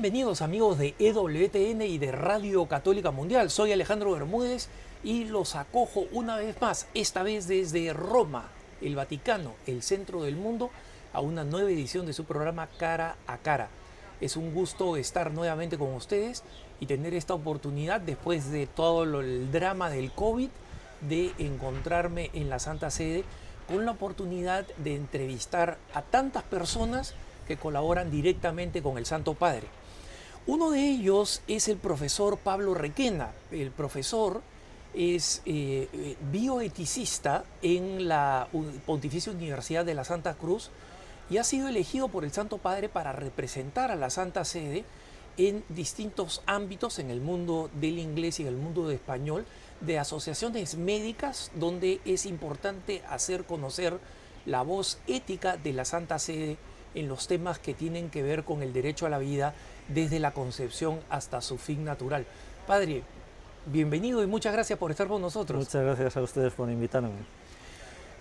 [0.00, 3.50] Bienvenidos amigos de EWTN y de Radio Católica Mundial.
[3.50, 4.70] Soy Alejandro Bermúdez
[5.04, 8.48] y los acojo una vez más, esta vez desde Roma,
[8.80, 10.70] el Vaticano, el centro del mundo,
[11.12, 13.68] a una nueva edición de su programa Cara a Cara.
[14.22, 16.44] Es un gusto estar nuevamente con ustedes
[16.80, 20.48] y tener esta oportunidad después de todo el drama del COVID
[21.02, 23.22] de encontrarme en la Santa Sede
[23.68, 27.12] con la oportunidad de entrevistar a tantas personas
[27.46, 29.66] que colaboran directamente con el Santo Padre.
[30.46, 33.32] Uno de ellos es el profesor Pablo Requena.
[33.50, 34.40] El profesor
[34.94, 38.48] es eh, eh, bioeticista en la
[38.86, 40.70] Pontificia Universidad de la Santa Cruz
[41.28, 44.84] y ha sido elegido por el Santo Padre para representar a la Santa Sede
[45.36, 49.44] en distintos ámbitos en el mundo del inglés y en el mundo del español,
[49.82, 54.00] de asociaciones médicas donde es importante hacer conocer
[54.46, 56.56] la voz ética de la Santa Sede
[56.94, 59.54] en los temas que tienen que ver con el derecho a la vida
[59.94, 62.26] desde la concepción hasta su fin natural.
[62.66, 63.02] Padre,
[63.66, 65.58] bienvenido y muchas gracias por estar con nosotros.
[65.58, 67.10] Muchas gracias a ustedes por invitarme.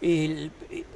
[0.02, 0.50] he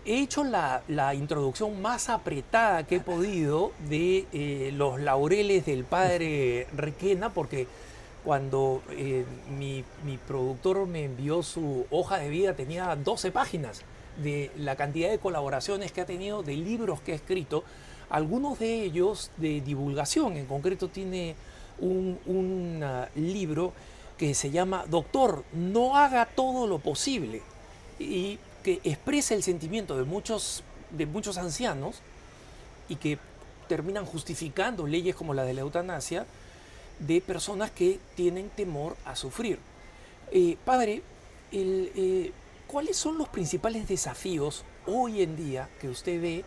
[0.05, 7.33] hecho la, introducción más apretada que he podido de eh, los laureles del padre Requena,
[7.33, 7.67] porque
[8.23, 9.25] cuando eh,
[9.57, 13.81] mi, mi, productor me envió su hoja de vida tenía 12 páginas
[14.21, 17.63] de la cantidad de colaboraciones que ha tenido, de libros que ha escrito,
[18.09, 21.35] algunos de ellos de divulgación, en concreto tiene
[21.79, 23.73] un, un uh, libro
[24.17, 27.41] que se llama Doctor, no haga todo lo posible
[27.99, 31.97] y que expresa el sentimiento de muchos, de muchos ancianos
[32.89, 33.17] y que
[33.67, 36.25] terminan justificando leyes como la de la eutanasia
[36.99, 39.59] de personas que tienen temor a sufrir.
[40.31, 41.01] Eh, padre,
[41.51, 42.31] eh,
[42.67, 46.45] ¿cuáles son los principales desafíos hoy en día que usted ve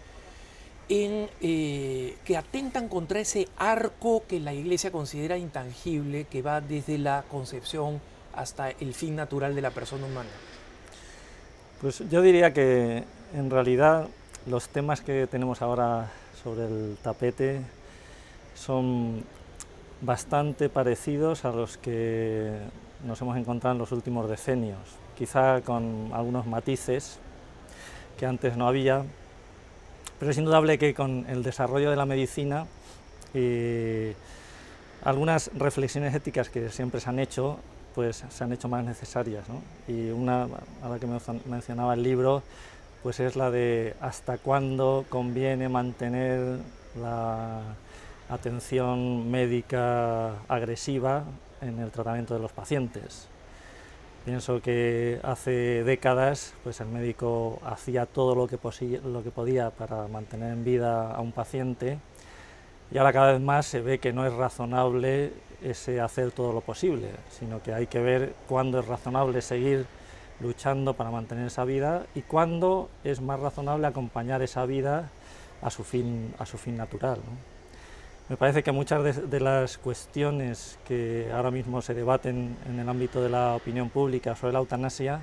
[0.88, 6.98] en, eh, que atentan contra ese arco que la Iglesia considera intangible, que va desde
[6.98, 8.00] la concepción
[8.34, 10.30] hasta el fin natural de la persona humana?
[11.80, 13.04] Pues yo diría que
[13.34, 14.08] en realidad
[14.46, 16.10] los temas que tenemos ahora
[16.42, 17.60] sobre el tapete
[18.54, 19.24] son
[20.00, 22.52] bastante parecidos a los que
[23.04, 24.78] nos hemos encontrado en los últimos decenios,
[25.16, 27.18] quizá con algunos matices
[28.18, 29.04] que antes no había,
[30.18, 32.66] pero es indudable que con el desarrollo de la medicina
[35.04, 37.58] algunas reflexiones éticas que siempre se han hecho
[37.94, 39.44] pues se han hecho más necesarias
[39.88, 40.48] y una
[40.82, 41.06] a la que
[41.46, 42.42] mencionaba el libro
[43.02, 46.58] pues es la de hasta cuándo conviene mantener
[47.00, 47.60] la
[48.28, 51.24] atención médica agresiva
[51.60, 53.28] en el tratamiento de los pacientes.
[54.26, 58.58] Pienso que hace décadas pues el médico hacía todo lo que,
[59.04, 62.00] lo que podía para mantener en vida a un paciente
[62.90, 65.32] y ahora cada vez más se ve que no es razonable
[65.62, 69.86] ese hacer todo lo posible, sino que hay que ver cuándo es razonable seguir
[70.40, 75.08] luchando para mantener esa vida y cuándo es más razonable acompañar esa vida
[75.62, 77.20] a su fin, a su fin natural.
[78.28, 83.22] Me parece que muchas de, las cuestiones que ahora mismo se debaten en el ámbito
[83.22, 85.22] de la opinión pública sobre la eutanasia,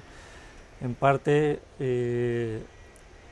[0.79, 2.63] en parte eh,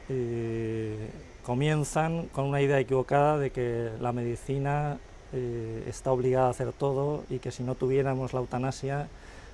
[0.09, 1.09] eh,
[1.45, 4.97] comienzan con una idea equivocada de que la medicina
[5.31, 9.07] eh, está obligada a hacer todo y que si no tuviéramos la eutanasia,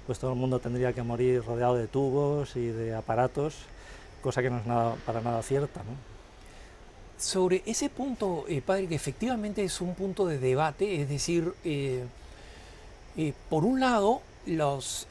[0.07, 3.67] pues todo el mundo tendría que morir rodeado de tubos y de aparatos,
[4.23, 5.81] cosa que no es nada, para nada cierta.
[7.17, 12.05] Sobre ese punto, eh, padre, que efectivamente es un punto de debate, es decir, eh,
[13.17, 15.07] eh, por un lado, los,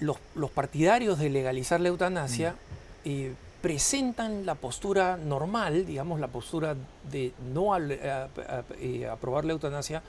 [0.00, 2.54] los, partidarios de legalizar la eutanasia
[3.04, 3.10] mm.
[3.60, 6.76] presentan la postura normal, digamos, la postura
[7.10, 10.02] de no aprobar la eutanasia,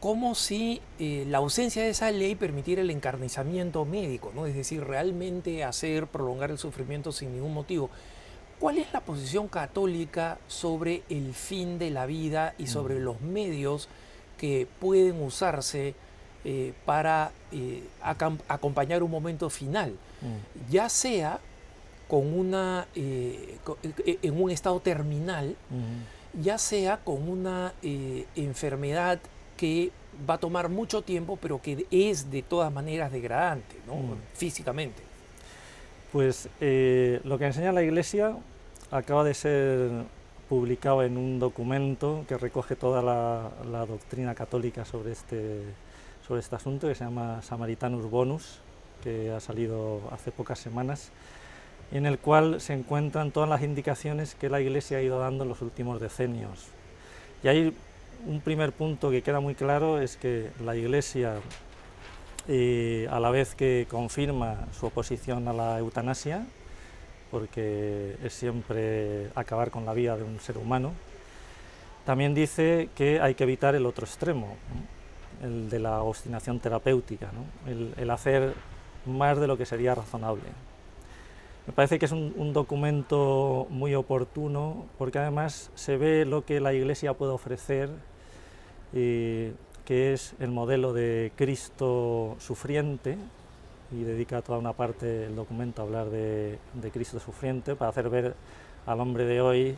[0.00, 4.44] como si la ausencia de esa ley permitiera el encarnizamiento médico, ¿no?
[4.44, 7.88] es decir, realmente hacer prolongar el sufrimiento sin ningún motivo.
[8.64, 13.90] ¿Cuál es la posición católica sobre el fin de la vida y sobre los medios
[14.38, 15.94] que pueden usarse
[16.46, 17.82] eh, para eh,
[18.48, 19.90] acompañar un momento final?
[19.90, 20.70] Mm.
[20.72, 21.40] Ya sea
[22.08, 23.58] con una, eh,
[24.22, 25.56] en un estado terminal,
[26.40, 29.20] ya sea con una enfermedad
[29.58, 29.90] que
[30.26, 34.14] va a tomar mucho tiempo, pero que es de todas maneras degradante, mm.
[34.32, 35.02] físicamente.
[36.12, 38.38] Pues lo que enseña la Iglesia
[38.94, 39.90] acaba de ser
[40.48, 45.62] publicado en un documento que recoge toda la, doctrina católica sobre este,
[46.26, 48.60] sobre este asunto, que se llama Samaritanus Bonus,
[49.02, 51.10] que ha salido hace pocas semanas,
[51.90, 55.48] en el cual se encuentran todas las indicaciones que la Iglesia ha ido dando en
[55.48, 56.68] los últimos decenios.
[57.42, 57.76] Y ahí
[58.26, 61.40] un primer punto que queda muy claro es que la Iglesia,
[62.46, 66.46] eh, a la vez que confirma su oposición a la eutanasia,
[67.34, 70.92] porque es siempre acabar con la vida de un ser humano,
[72.06, 74.54] también dice que hay que evitar el otro extremo,
[75.42, 77.32] el de la obstinación terapéutica,
[77.66, 78.54] el, hacer
[79.04, 80.44] más de lo que sería razonable.
[81.66, 86.72] Me parece que es un, documento muy oportuno porque además se ve lo que la
[86.72, 87.90] Iglesia puede ofrecer,
[88.92, 93.18] que es el modelo de Cristo sufriente,
[93.94, 98.08] y dedica toda una parte del documento a hablar de, de Cristo sufriente, para hacer
[98.08, 98.34] ver
[98.86, 99.76] al hombre de hoy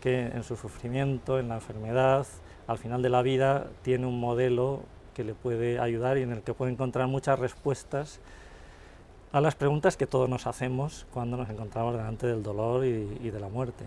[0.00, 2.26] que en su sufrimiento, en la enfermedad,
[2.66, 4.82] al final de la vida, tiene un modelo
[5.14, 8.20] que le puede ayudar y en el que puede encontrar muchas respuestas
[9.32, 13.40] a las preguntas que todos nos hacemos cuando nos encontramos delante del dolor y, de
[13.40, 13.84] la muerte.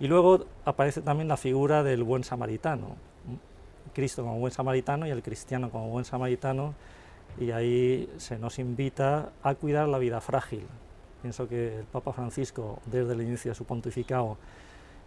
[0.00, 2.96] Y luego aparece también la figura del buen samaritano,
[3.94, 6.74] Cristo como buen samaritano y el cristiano como buen samaritano,
[7.38, 10.66] y ahí se nos invita a cuidar la vida frágil.
[11.22, 14.36] Pienso que el Papa Francisco, desde el inicio de su pontificado,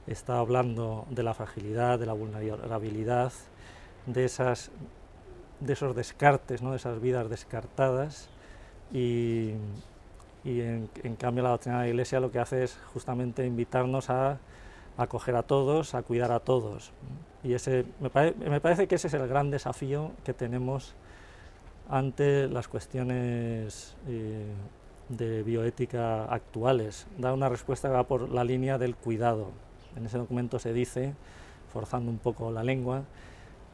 [0.07, 3.31] está hablando de la fragilidad, de la vulnerabilidad,
[4.05, 4.71] de, esas,
[5.59, 6.71] de esos descartes, ¿no?
[6.71, 8.29] de esas vidas descartadas
[8.91, 9.53] y,
[10.45, 10.89] en,
[11.19, 14.39] cambio la doctrina de la Iglesia lo que hace es justamente invitarnos a
[14.97, 16.91] acoger a todos, a cuidar a todos.
[17.43, 18.09] Y ese, me,
[18.59, 20.95] parece que ese es el gran desafío que tenemos
[21.89, 24.45] ante las cuestiones eh,
[25.09, 29.51] de bioética actuales, dar una respuesta que va por la línea del cuidado,
[29.95, 31.13] en ese documento se dice,
[31.71, 33.03] forzando un poco la lengua,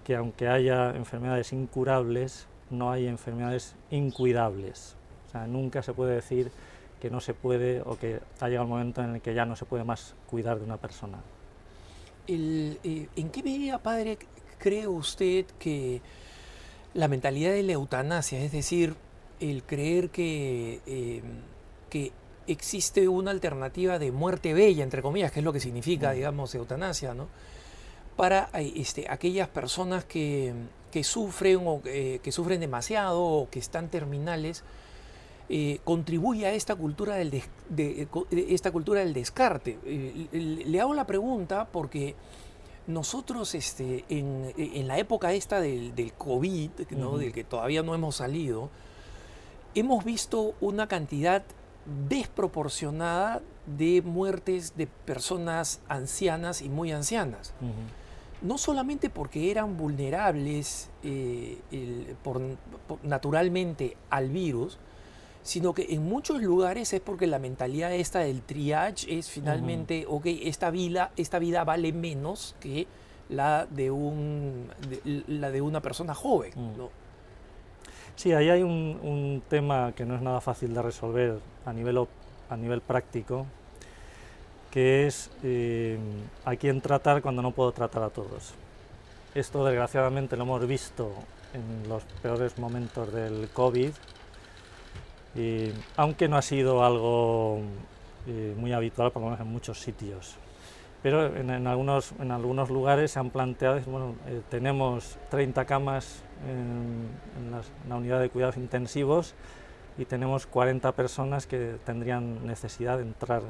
[0.04, 4.95] que aunque haya enfermedades incurables, no hay enfermedades incuidables.
[5.27, 6.51] O sea, nunca se puede decir
[7.01, 9.56] que no se puede o que ha llegado el momento en el que ya no
[9.56, 11.19] se puede más cuidar de una persona.
[12.27, 14.18] Eh, ¿En qué medida, padre,
[14.57, 16.01] cree usted que
[16.94, 18.95] la mentalidad de la eutanasia, es decir,
[19.40, 21.22] el creer que, eh,
[21.90, 22.12] que
[22.48, 27.13] existe una alternativa de muerte bella, entre comillas, que es lo que significa, digamos, eutanasia,
[27.13, 27.28] ¿no?
[28.16, 30.54] Para eh, este, aquellas personas que,
[31.01, 34.63] sufren o que sufren demasiado o que están terminales,
[35.50, 38.07] eh, contribuye a esta cultura del, de,
[38.50, 39.78] esta cultura del descarte.
[39.86, 42.16] Eh, le hago la pregunta porque
[42.88, 47.18] nosotros este, en, la época esta del, del COVID, ¿no?
[47.18, 48.69] del que todavía no hemos salido,
[49.75, 51.44] hemos visto una cantidad
[52.09, 57.53] desproporcionada de muertes de personas ancianas y muy ancianas.
[58.41, 62.41] No solamente porque eran vulnerables eh, por,
[63.03, 64.77] naturalmente al virus,
[65.44, 70.25] sino que en muchos lugares es porque la mentalidad esta del triage es finalmente, ok,
[70.25, 72.88] esta vida, esta vida vale menos que
[73.30, 74.69] la de, un,
[75.28, 76.51] la de una persona joven.
[78.16, 82.08] Sí, ahí hay un, tema que no es nada fácil de resolver a nivel,
[82.50, 83.46] a nivel práctico,
[84.72, 85.98] que es eh,
[86.46, 88.53] a quién tratar cuando no puedo tratar a todos.
[89.36, 91.12] Esto desgraciadamente lo hemos visto
[91.53, 93.91] en los peores momentos del COVID,
[95.36, 97.62] y, aunque no ha sido algo
[98.28, 100.38] eh, muy habitual, por lo menos en muchos sitios.
[101.02, 107.10] Pero en, algunos, en algunos lugares se han planteado, bueno, eh, tenemos 30 camas en,
[107.90, 109.36] la unidad de cuidados intensivos
[109.98, 113.44] y tenemos 40 personas que tendrían necesidad de entrar.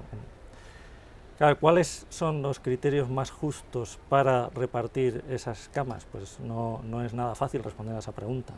[1.59, 6.07] ¿Cuáles son los criterios más justos para repartir esas camas?
[6.11, 8.53] Pues no, no es nada fácil responder a esa pregunta.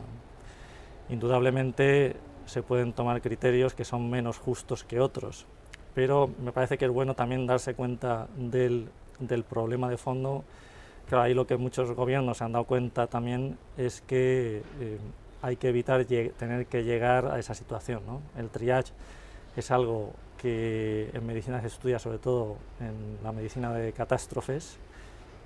[1.08, 5.46] Indudablemente se pueden tomar criterios que son menos justos que otros,
[5.94, 8.88] pero me parece que es bueno también darse cuenta del,
[9.20, 10.44] del problema de fondo
[11.08, 14.98] Claro, ahí lo que muchos gobiernos se han dado cuenta también es que eh,
[15.40, 18.02] hay que evitar tener que llegar a esa situación.
[18.06, 18.20] ¿no?
[18.36, 18.92] El triage
[19.56, 24.78] es algo que en medicina se estudia sobre todo en la medicina de catástrofes,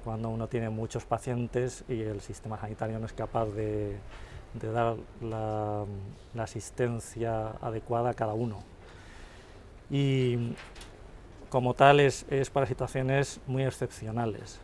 [0.03, 3.99] cuando uno tiene muchos pacientes y el sistema sanitario no es capaz de,
[4.55, 5.85] dar la,
[6.43, 8.59] asistencia adecuada a cada uno.
[9.91, 10.55] Y
[11.49, 14.61] como tal es, es para situaciones muy excepcionales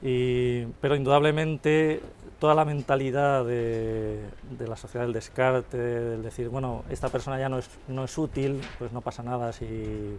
[0.00, 2.00] pero indudablemente
[2.38, 4.22] toda la mentalidad de,
[4.58, 8.62] la sociedad del descarte, del decir, bueno, esta persona ya no es, no es útil,
[8.78, 10.16] pues no pasa nada si,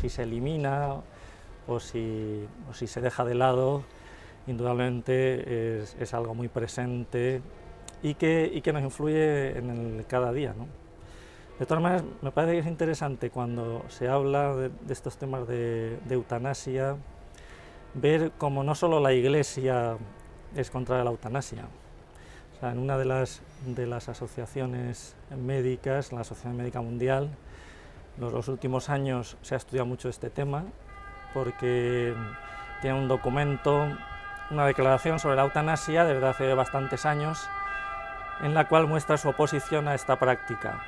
[0.00, 1.00] si se elimina
[1.66, 3.82] o si, o si, se deja de lado,
[4.46, 7.40] indudablemente es, es algo muy presente
[8.02, 10.54] y que, y que, nos influye en el cada día.
[11.58, 15.98] De todas maneras, me parece que es interesante cuando se habla de, estos temas de,
[16.10, 16.96] eutanasia,
[17.94, 19.96] ver cómo no solo la Iglesia
[20.56, 21.66] es contra la eutanasia.
[22.56, 27.30] O sea, en una de las, de las asociaciones médicas, la Asociación Médica Mundial,
[28.18, 30.64] en los últimos años se ha estudiado mucho este tema
[31.32, 32.14] porque
[32.80, 33.86] tiene un documento,
[34.50, 37.48] una declaración sobre la eutanasia desde hace bastantes años,
[38.42, 40.80] en la cual muestra su oposición a esta práctica.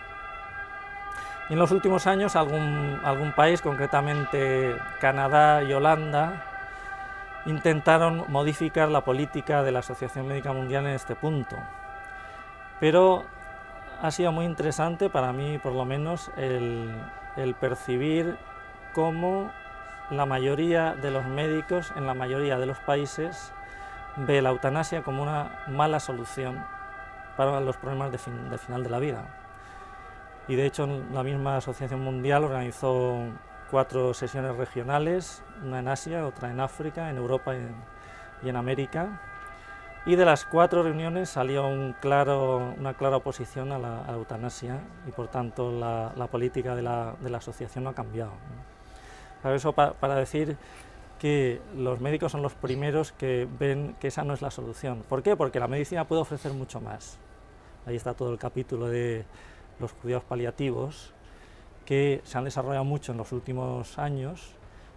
[1.48, 6.42] Y en los últimos años algún, algún país, concretamente Canadá y Holanda,
[7.46, 11.56] intentaron modificar la política de la Asociación Médica Mundial en este punto.
[12.80, 13.24] Pero
[14.02, 16.90] ha sido muy interesante para mí, por lo menos, el,
[17.36, 18.36] el percibir
[18.92, 19.52] cómo
[20.10, 23.52] la mayoría de los médicos en la mayoría de los países
[24.16, 26.64] ve la eutanasia como una mala solución
[27.36, 29.24] para los problemas de, final de la vida.
[30.48, 33.18] Y de hecho la misma Asociación Mundial organizó
[33.70, 37.54] cuatro sesiones regionales, una en Asia, otra en África, en Europa
[38.42, 39.20] y en, América.
[40.06, 45.72] Y de las cuatro reuniones salió una clara oposición a la, eutanasia y por tanto
[45.72, 48.32] la, política de la, asociación no ha cambiado.
[49.44, 50.56] Eso para decir
[51.18, 55.02] que los médicos son los primeros que ven que esa no es la solución.
[55.08, 55.36] ¿Por qué?
[55.36, 57.18] Porque la medicina puede ofrecer mucho más.
[57.86, 59.24] Ahí está todo el capítulo de
[59.78, 61.12] los cuidados paliativos,
[61.84, 64.54] que se han desarrollado mucho en los últimos años,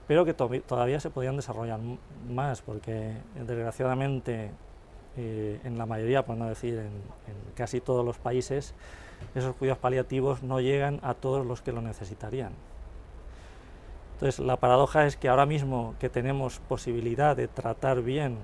[0.08, 1.80] pero que todavía se podrían desarrollar
[2.28, 4.52] más, porque desgraciadamente
[5.16, 6.90] eh, en la mayoría, por no decir en
[7.56, 8.74] casi todos los países,
[9.36, 12.54] esos cuidados paliativos no llegan a todos los que lo necesitarían.
[14.20, 18.38] Entonces, la paradoja es que ahora mismo que tenemos posibilidad de tratar bien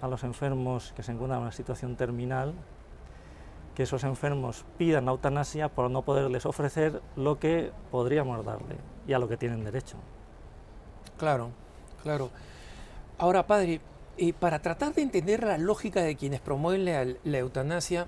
[0.00, 2.54] a los enfermos que se encuentran en una situación terminal,
[3.74, 8.76] que esos enfermos pidan eutanasia por no poderles ofrecer lo que podríamos darle
[9.08, 9.96] y a lo que tienen derecho.
[11.18, 11.50] Claro,
[12.04, 12.30] claro.
[13.18, 13.80] Ahora, padre,
[14.16, 18.06] eh, para tratar de entender la lógica de quienes promueven la eutanasia,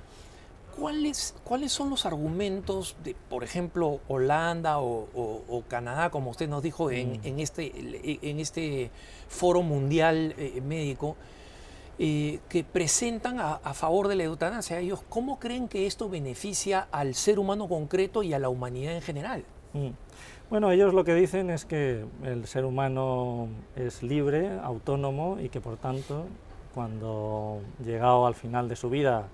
[0.78, 6.90] ¿Cuáles, ¿Cuáles son los argumentos de, por ejemplo, Holanda o, Canadá, como usted nos dijo
[6.90, 7.38] en, mm.
[7.38, 8.90] este, en este
[9.28, 11.16] foro mundial eh, médico,
[11.98, 14.78] eh, que presentan a, favor de la eutanasia?
[14.80, 19.02] Ellos, ¿cómo creen que esto beneficia al ser humano concreto y a la humanidad en
[19.02, 19.44] general?
[19.74, 19.90] Mm.
[20.50, 25.60] Bueno, ellos lo que dicen es que el ser humano es libre, autónomo y que
[25.60, 26.26] por tanto,
[26.74, 29.28] cuando llegado al final de su vida,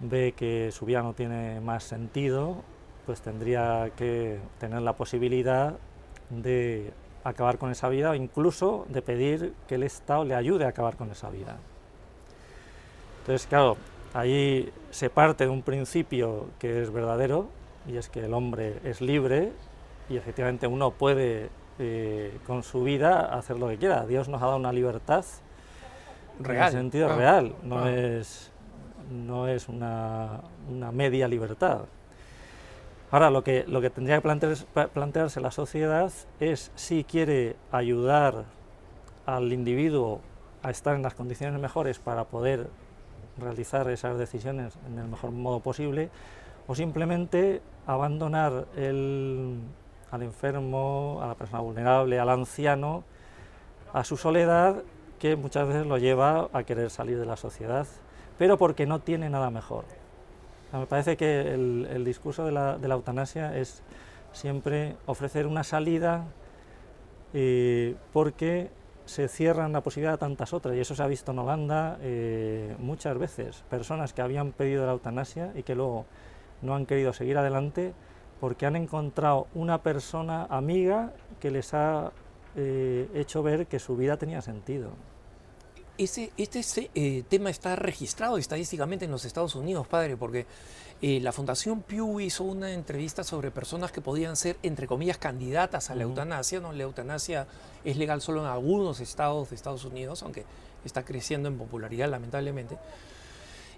[0.00, 2.62] ve que su vida no tiene más sentido,
[3.06, 5.74] pues tendría que tener la posibilidad
[6.30, 6.92] de
[7.24, 10.96] acabar con esa vida o incluso de pedir que el Estado le ayude a acabar
[10.96, 11.56] con esa vida.
[13.20, 13.76] Entonces, claro,
[14.14, 17.48] ahí se parte de un principio que es verdadero
[17.86, 19.52] y es que el hombre es libre
[20.08, 24.06] y efectivamente uno puede eh, con su vida hacer lo que quiera.
[24.06, 25.24] Dios nos ha dado una libertad
[26.40, 27.16] real, en sentido ah.
[27.16, 27.90] real, no ah.
[27.90, 28.50] es
[29.10, 30.40] no es una,
[30.92, 31.82] media libertad.
[33.10, 34.56] Ahora, lo que, lo que tendría que
[34.92, 38.44] plantearse la sociedad es si quiere ayudar
[39.24, 40.20] al individuo
[40.62, 42.68] a estar en las condiciones mejores para poder
[43.38, 46.10] realizar esas decisiones en el mejor modo posible,
[46.66, 53.04] o simplemente abandonar al enfermo, a la persona vulnerable, al anciano,
[53.92, 54.82] a su soledad,
[55.18, 57.86] que muchas veces lo lleva a querer salir de la sociedad
[58.38, 59.84] pero porque no tiene nada mejor.
[60.72, 63.82] me parece que el, discurso de la, eutanasia es
[64.32, 66.24] siempre ofrecer una salida
[67.34, 68.70] eh, porque
[69.04, 72.76] se cierran la posibilidad de tantas otras, y eso se ha visto en Holanda eh,
[72.78, 76.04] muchas veces, personas que habían pedido la eutanasia y que luego
[76.62, 77.94] no han querido seguir adelante
[78.38, 82.12] porque han encontrado una persona amiga que les ha
[82.54, 84.90] eh, hecho ver que su vida tenía sentido
[85.98, 90.46] este eh, tema está registrado estadísticamente en los Estados Unidos, padre, porque
[91.02, 95.90] eh, la Fundación Pew hizo una entrevista sobre personas que podían ser, entre comillas, candidatas
[95.90, 96.60] a la eutanasia.
[96.60, 96.72] ¿no?
[96.72, 97.46] La eutanasia
[97.84, 100.44] es legal solo en algunos estados de Estados Unidos, aunque
[100.84, 102.78] está creciendo en popularidad, lamentablemente.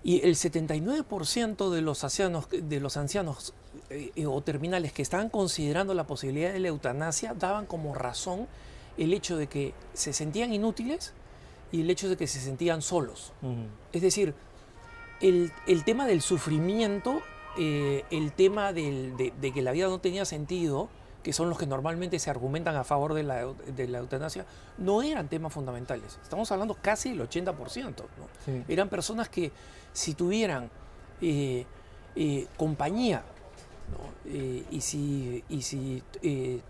[0.03, 3.53] Y el 79% de los ancianos, de los ancianos
[3.91, 8.47] eh, o terminales que estaban considerando la posibilidad de la eutanasia daban como razón
[8.97, 11.13] el hecho de que se sentían inútiles
[11.73, 13.33] y el hecho de que se sentían solos.
[13.93, 14.35] Es decir,
[15.21, 15.53] el,
[15.85, 17.23] tema del sufrimiento,
[17.59, 20.89] eh, el tema de, que la vida no tenía sentido,
[21.23, 23.43] que son los que normalmente se argumentan a favor de la,
[23.99, 24.47] eutanasia,
[24.79, 26.19] no eran temas fundamentales.
[26.23, 27.95] Estamos hablando casi del 80%.
[28.69, 29.53] Eran personas que
[29.93, 30.71] si tuvieran
[31.21, 31.67] eh,
[32.17, 33.23] eh, compañía
[34.71, 36.03] y si, y si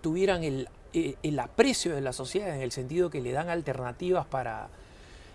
[0.01, 4.69] tuvieran el el aprecio de la sociedad en el sentido que le dan alternativas para,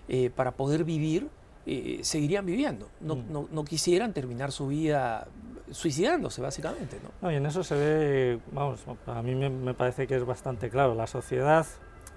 [0.07, 1.29] eh, para poder vivir,
[1.65, 2.89] eh, seguirían viviendo.
[3.01, 3.47] No, mm.
[3.51, 5.27] no, quisieran terminar su vida
[5.71, 6.99] suicidándose, básicamente.
[7.21, 7.31] ¿no?
[7.31, 10.93] y en eso se ve, vamos, a mí me, me, parece que es bastante claro.
[10.95, 11.65] La sociedad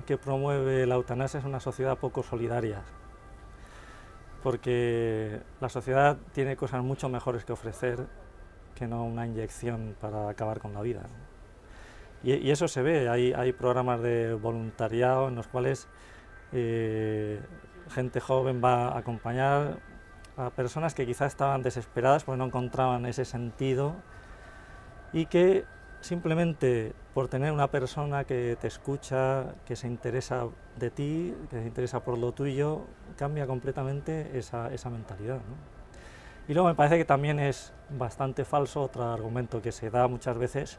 [0.06, 2.82] que promueve la eutanasia es una sociedad poco solidaria.
[4.42, 8.06] Porque la sociedad tiene cosas mucho mejores que ofrecer
[8.78, 11.02] que no una inyección para acabar con la vida.
[12.22, 15.88] Y, eso se ve, hay, hay, programas de voluntariado en los cuales
[16.52, 17.40] eh,
[17.90, 19.78] gente joven va a acompañar
[20.36, 23.96] a personas que quizás estaban desesperadas porque no encontraban ese sentido
[25.12, 25.64] y que
[26.00, 31.66] simplemente por tener una persona que te escucha, que se interesa de ti, que se
[31.66, 32.84] interesa por lo tuyo,
[33.16, 35.40] cambia completamente esa, esa mentalidad.
[36.46, 40.38] Y luego me parece que también es bastante falso otro argumento que se da muchas
[40.38, 40.78] veces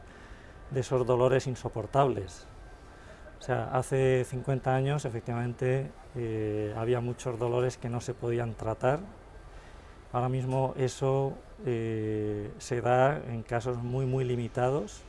[0.70, 2.46] de esos dolores insoportables.
[3.40, 9.00] O sea, hace 50 años efectivamente eh, había muchos dolores que no se podían tratar.
[10.12, 11.32] Ahora mismo eso
[11.64, 15.00] eh, se da en casos muy, muy limitados,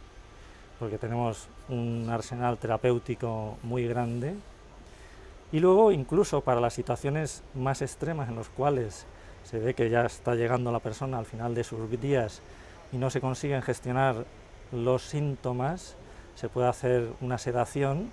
[0.80, 4.36] porque tenemos un arsenal terapéutico muy grande.
[5.52, 9.06] Y luego, incluso para las situaciones más extremas en las cuales
[9.44, 12.42] se ve que ya está llegando la persona al final de sus días
[12.94, 14.26] y no se consiguen gestionar
[14.72, 15.98] los síntomas,
[16.36, 18.10] se puede hacer una sedación,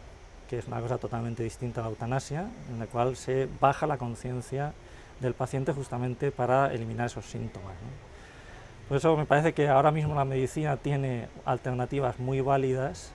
[0.48, 3.98] que es una cosa totalmente distinta a la eutanasia, en la cual se baja la
[3.98, 4.72] conciencia
[5.20, 7.74] del paciente justamente para eliminar esos síntomas.
[8.88, 13.12] Por eso me parece que ahora mismo la medicina tiene alternativas muy válidas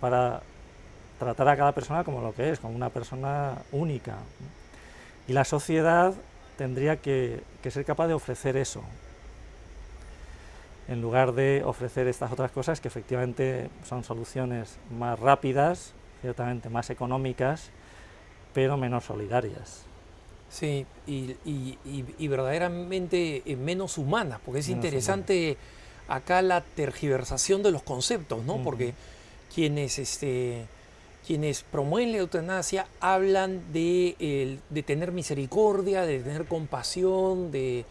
[0.00, 0.42] para
[1.18, 4.16] tratar a cada persona como lo que es, como una persona única.
[5.26, 6.12] Y la sociedad
[6.58, 8.82] tendría que, ser capaz de ofrecer eso,
[10.88, 16.90] en lugar de ofrecer estas otras cosas que efectivamente son soluciones más rápidas, ciertamente más
[16.90, 17.70] económicas,
[18.54, 19.82] pero menos solidarias.
[20.48, 25.56] Sí, y, verdaderamente eh, menos humanas, porque es interesante
[26.08, 28.62] acá la tergiversación de los conceptos, ¿no?
[28.62, 28.94] Porque
[29.52, 30.66] quienes, este,
[31.26, 37.84] quienes promueven la eutanasia hablan de, de tener misericordia, de tener compasión, de,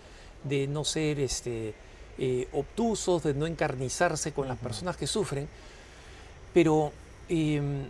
[0.45, 1.73] de no ser este,
[2.17, 5.49] eh, obtusos, de no encarnizarse con las personas que sufren,
[6.53, 6.93] pero
[7.27, 7.89] em,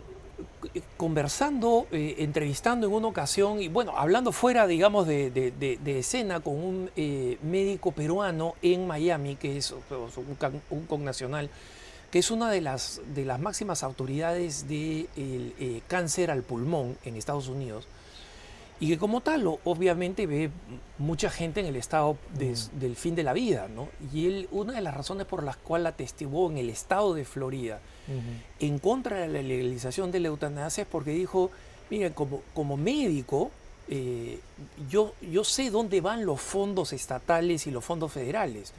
[0.96, 6.90] conversando, eh, entrevistando en una ocasión, y bueno, hablando fuera, digamos, de, escena con un
[6.96, 11.48] eh, médico peruano en Miami, que es un, un connacional,
[12.10, 17.16] que es una de las, de las máximas autoridades del de cáncer al pulmón en
[17.16, 17.86] Estados Unidos,
[18.78, 20.50] y que como tal obviamente ve
[20.98, 23.88] mucha gente en el estado del fin de la vida, ¿no?
[24.12, 27.80] Y él, una de las razones por las cuales atestiguó en el estado de Florida
[28.60, 31.50] en contra de la legalización de la eutanasia es porque dijo,
[31.90, 33.50] miren, como, como médico,
[33.88, 34.40] eh,
[34.88, 38.72] yo, yo sé dónde van los fondos estatales y los fondos federales.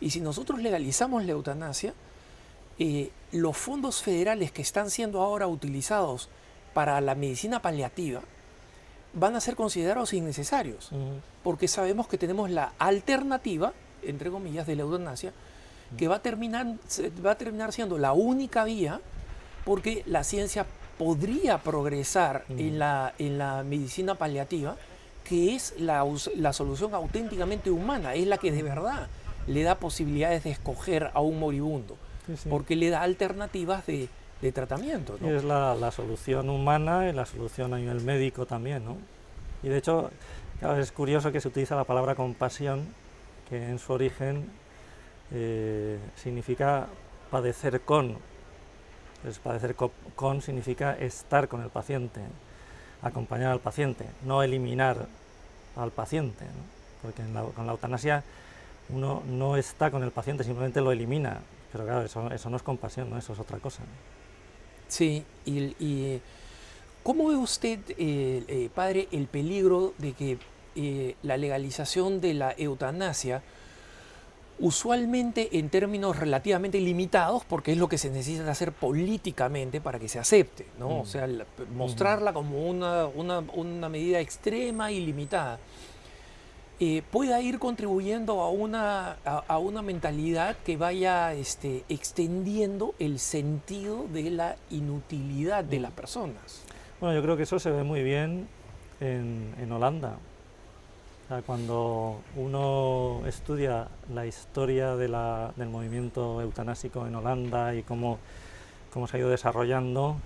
[0.00, 1.94] Y si nosotros legalizamos la eutanasia,
[2.78, 6.28] eh, los fondos federales que están siendo ahora utilizados
[6.72, 8.22] para la medicina paliativa,
[9.12, 10.90] van a ser considerados innecesarios,
[11.44, 15.32] porque sabemos que tenemos la alternativa, entre comillas, de la eutanasia,
[15.96, 16.66] que va a, terminar,
[17.24, 19.00] va a terminar siendo la única vía,
[19.64, 20.66] porque la ciencia
[20.98, 24.76] podría progresar en, la, en la medicina paliativa,
[25.24, 26.04] que es la,
[26.36, 29.08] la solución auténticamente humana, es la que de verdad
[29.46, 31.96] le da posibilidades de escoger a un moribundo,
[32.48, 34.08] porque le da alternativas de,
[34.40, 35.18] de tratamiento.
[35.22, 38.96] Es la, la, solución humana y la solución a nivel médico también, ¿no?
[39.62, 40.10] Y de hecho,
[40.78, 42.86] es curioso que se utiliza la palabra compasión,
[43.48, 44.50] que en su origen
[45.32, 46.86] eh, significa
[47.30, 48.16] padecer con.
[49.42, 52.20] Padecer con significa estar con el paciente,
[53.00, 55.06] acompañar al paciente, no eliminar
[55.76, 56.44] al paciente.
[57.00, 57.22] Porque
[57.54, 58.22] con la eutanasia
[58.90, 61.40] uno no está con el paciente, simplemente lo elimina.
[61.72, 63.18] Pero claro, eso, eso no es compasión, ¿no?
[63.18, 63.82] eso es otra cosa.
[64.88, 66.20] Sí, y,
[67.02, 70.38] ¿cómo ve usted, eh, eh, padre, el peligro de que
[71.22, 73.42] la legalización de la eutanasia,
[74.58, 80.08] usualmente en términos relativamente limitados, porque es lo que se necesita hacer políticamente para que
[80.08, 81.00] se acepte, ¿no?
[81.00, 81.06] O mm.
[81.06, 81.28] sea,
[81.74, 85.58] mostrarla como una, una, una medida extrema y limitada,
[86.80, 94.06] eh, pueda ir contribuyendo a una, a, una mentalidad que vaya este, extendiendo el sentido
[94.12, 96.64] de la inutilidad de las personas.
[97.00, 98.48] Bueno, yo creo que eso se ve muy bien
[99.00, 100.18] en, en Holanda.
[101.46, 108.18] Cuando uno estudia la historia del movimiento eutanásico en Holanda y cómo,
[108.92, 110.16] cómo se ha ido desarrollando,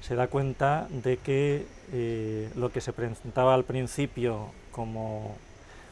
[0.00, 5.36] se da cuenta de que eh, lo que se presentaba al principio como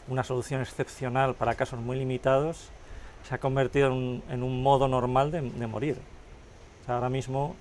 [0.09, 2.69] una solución excepcional para casos muy limitados
[3.29, 5.97] se ha convertido en un, modo normal de, morir.
[6.89, 7.55] ahora mismo,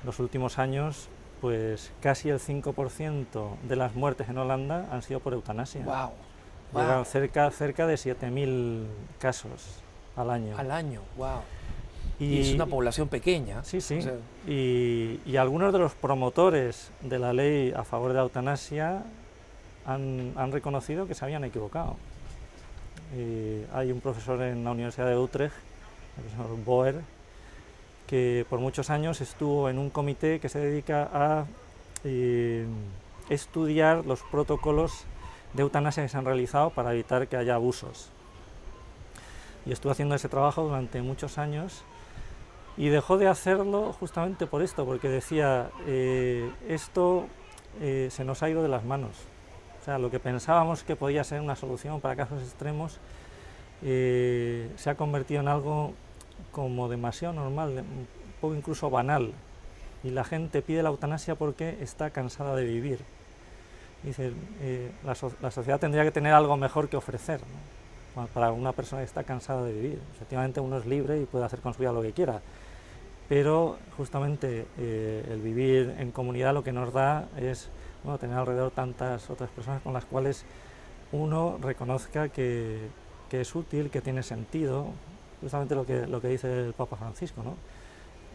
[0.00, 1.08] en los últimos años,
[1.42, 5.84] pues casi el 5% de las muertes en Holanda han sido por eutanasia.
[6.72, 7.04] Wow.
[7.04, 8.86] cerca, cerca de 7.000
[9.18, 9.82] casos
[10.14, 10.56] al año.
[10.56, 11.40] Al año, wow.
[12.20, 13.64] Y, es una población pequeña.
[13.64, 13.98] Sí, sí.
[14.46, 19.02] y, algunos de los promotores de la ley a favor de la eutanasia
[19.84, 21.96] han, reconocido que se habían equivocado.
[23.74, 25.56] hay un profesor en la Universidad de Utrecht,
[26.18, 27.00] el profesor Boer,
[28.12, 31.46] que por muchos años estuvo en un comité que se dedica a
[32.04, 32.66] eh,
[33.30, 35.06] estudiar los protocolos
[35.54, 38.10] de eutanasia que se han realizado para evitar que haya abusos.
[39.64, 41.84] Y estuvo haciendo ese trabajo durante muchos años
[42.76, 47.28] y dejó de hacerlo justamente por esto, porque decía, eh, esto
[47.80, 49.16] eh, se nos ha ido de las manos.
[49.80, 53.00] O sea, lo que pensábamos que podía ser una solución para casos extremos
[53.80, 55.94] se ha convertido en algo
[56.50, 58.06] como demasiado normal, un
[58.40, 59.32] poco incluso banal.
[60.02, 63.00] Y la gente pide la eutanasia porque está cansada de vivir.
[64.02, 64.32] Dice,
[65.04, 67.40] la, sociedad tendría que tener algo mejor que ofrecer
[68.34, 70.00] para una persona que está cansada de vivir.
[70.16, 72.40] Efectivamente uno es libre y puede hacer con su vida lo que quiera,
[73.28, 77.70] pero justamente eh, el vivir en comunidad lo que nos da es
[78.20, 80.44] tener alrededor tantas otras personas con las cuales
[81.12, 82.88] uno reconozca que,
[83.30, 84.88] es útil, que tiene sentido,
[85.42, 87.56] justamente lo que, lo que dice el Papa Francisco, ¿no?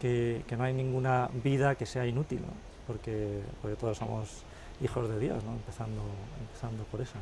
[0.00, 2.40] Que, no hay ninguna vida que sea inútil,
[2.86, 4.44] porque, porque todos somos
[4.80, 5.52] hijos de Dios, ¿no?
[5.52, 6.02] empezando,
[6.40, 7.14] empezando por eso.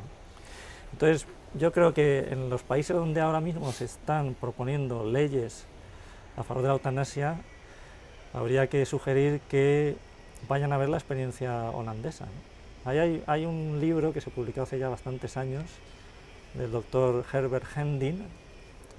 [0.93, 5.65] Entonces, yo creo que en los países donde ahora mismo se están proponiendo leyes
[6.35, 7.41] a favor de la eutanasia,
[8.33, 9.95] habría que sugerir que
[10.47, 12.27] vayan a ver la experiencia holandesa.
[12.85, 15.65] hay, un libro que se publicó hace ya bastantes años
[16.53, 18.25] del doctor Herbert Hendin,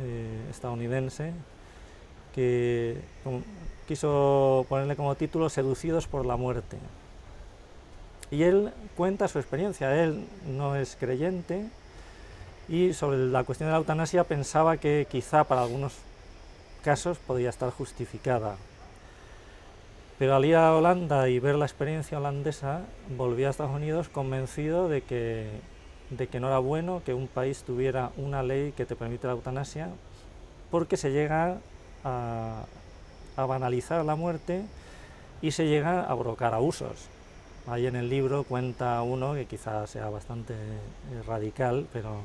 [0.00, 1.32] eh, estadounidense,
[2.34, 3.00] que
[3.86, 6.76] quiso ponerle como título Seducidos por la muerte.
[8.30, 11.66] Y él cuenta su experiencia, él no es creyente
[12.68, 15.94] y sobre la cuestión de la eutanasia pensaba que quizá para algunos
[16.82, 18.56] casos podía estar justificada
[20.18, 22.82] pero al ir a Holanda y ver la experiencia holandesa,
[23.16, 25.48] volví a Estados Unidos convencido de que,
[26.10, 29.34] de que no era bueno que un país tuviera una ley que te permite la
[29.34, 29.90] eutanasia,
[30.70, 31.58] porque se llega
[32.04, 32.64] a,
[33.36, 34.64] banalizar la muerte
[35.42, 37.08] y se llega a provocar abusos.
[37.66, 42.22] Ahí en el libro cuenta uno, que quizás sea bastante eh, radical, pero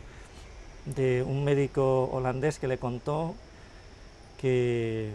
[0.86, 3.36] de un médico holandés que le contó
[4.40, 5.14] que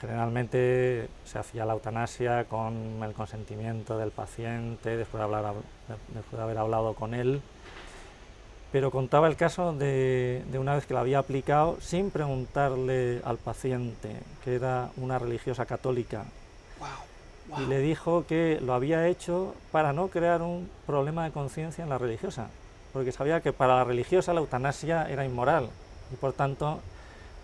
[0.00, 5.52] Generalmente se hacía la eutanasia con el consentimiento del paciente, después de, hablar,
[6.14, 7.42] después de haber hablado con él,
[8.72, 14.10] pero contaba el caso de, una vez que la había aplicado sin preguntarle al paciente,
[14.44, 16.24] que era una religiosa católica,
[17.58, 21.90] y le dijo que lo había hecho para no crear un problema de conciencia en
[21.90, 22.48] la religiosa,
[22.92, 25.68] porque sabía que para la religiosa la eutanasia era inmoral
[26.12, 26.78] y por tanto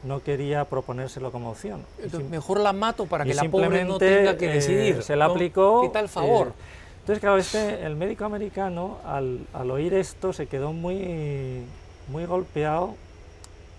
[0.04, 1.84] no quería proponérselo como opción.
[2.30, 4.96] mejor la mato para que la pobre no tenga que decidir.
[4.98, 5.82] Eh, se la aplicó.
[5.82, 6.48] ¿Qué tal favor?
[6.48, 11.62] Eh, entonces, claro, este, el médico americano, al, oír esto, se quedó muy,
[12.08, 12.96] muy golpeado.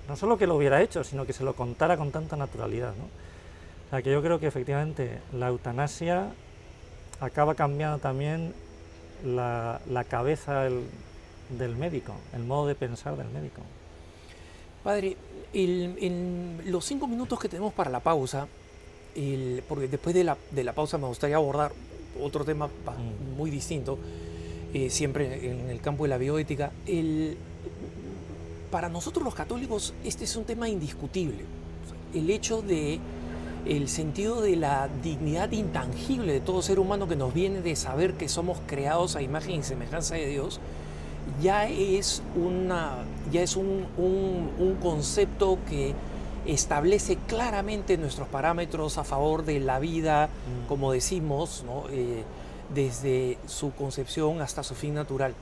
[0.07, 2.93] No solo que lo hubiera hecho, sino que se lo contara con tanta naturalidad.
[2.97, 3.03] ¿no?
[3.03, 6.29] O sea, que yo creo que efectivamente la eutanasia
[7.19, 8.53] acaba cambiando también
[9.25, 13.61] la, cabeza del médico, el modo de pensar del médico.
[14.85, 15.17] Padre,
[15.51, 18.47] en los cinco minutos que tenemos para la pausa,
[19.67, 21.73] porque después de la, de la, pausa me gustaría abordar
[22.21, 23.37] otro tema mm.
[23.37, 23.97] muy distinto,
[24.73, 26.71] eh, siempre en el campo de la bioética.
[26.85, 27.37] El,
[28.71, 31.45] para nosotros los católicos este es un tema indiscutible.
[32.13, 32.99] El hecho de
[33.65, 38.13] el sentido de la dignidad intangible de todo ser humano que nos viene de saber
[38.13, 40.59] que somos creados a imagen y semejanza de Dios,
[41.41, 43.85] ya es, una, ya es un,
[44.81, 45.93] concepto que
[46.47, 50.67] establece claramente nuestros parámetros a favor de la vida, mm.
[50.67, 52.23] como decimos, eh,
[52.73, 55.35] desde su concepción hasta su fin natural.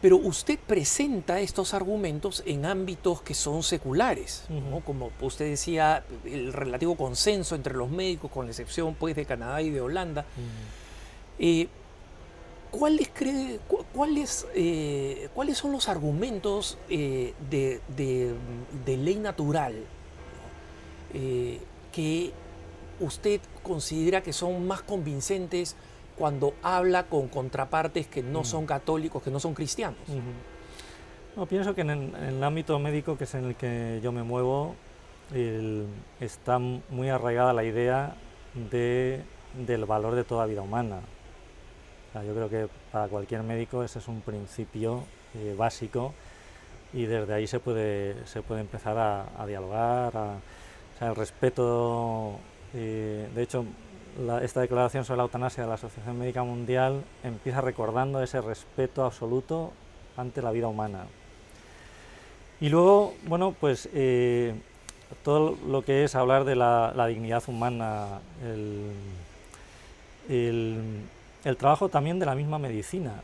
[0.00, 4.44] Pero usted presenta estos argumentos en ámbitos que son seculares,
[4.84, 9.62] como usted decía, el relativo consenso entre los médicos, con la excepción pues, de Canadá
[9.62, 10.26] y de Holanda.
[11.38, 11.68] Eh,
[12.78, 13.60] ¿cuáles, cree,
[13.92, 17.80] cuáles, eh, ¿cuáles son los argumentos eh, de,
[18.86, 19.74] ley natural
[21.14, 21.60] eh,
[21.92, 22.32] que
[23.00, 25.76] usted considera que son más convincentes
[26.16, 29.98] cuando habla con contrapartes que no son católicos, que no son cristianos?
[31.36, 34.76] No, pienso que en el, ámbito médico, que es en el que yo me muevo,
[36.20, 38.14] está muy arraigada la idea
[38.54, 41.00] del valor de toda vida humana.
[42.14, 45.02] yo creo que para cualquier médico ese es un principio
[45.34, 46.14] eh, básico
[46.92, 50.12] y desde ahí se puede, se puede empezar a, dialogar,
[51.00, 52.38] el respeto,
[52.74, 53.64] eh, de hecho
[54.42, 59.72] esta declaración sobre la eutanasia de la Asociación Médica Mundial empieza recordando ese respeto absoluto
[60.16, 61.06] ante la vida humana.
[62.60, 64.54] Y luego, bueno, pues eh,
[65.24, 68.20] todo lo que es hablar de la, dignidad humana,
[70.28, 71.06] el,
[71.58, 73.22] trabajo también de la misma medicina.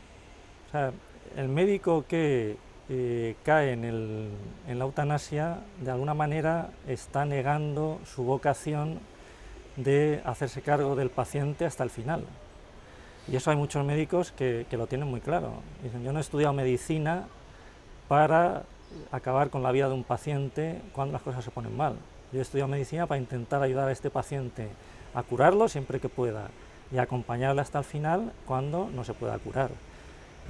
[0.67, 0.91] O sea,
[1.37, 2.57] el médico que
[2.89, 4.31] eh, cae en,
[4.67, 8.99] la eutanasia, de alguna manera está negando su vocación
[9.77, 12.25] de hacerse cargo del paciente hasta el final.
[13.27, 15.53] Y eso hay muchos médicos que, que, lo tienen muy claro.
[15.83, 17.27] Dicen, yo no he estudiado medicina
[18.07, 18.63] para
[19.11, 21.95] acabar con la vida de un paciente cuando las cosas se ponen mal.
[22.31, 24.67] Yo he estudiado medicina para intentar ayudar a este paciente
[25.13, 26.49] a curarlo siempre que pueda
[26.91, 29.71] y acompañarle hasta el final cuando no se pueda curar.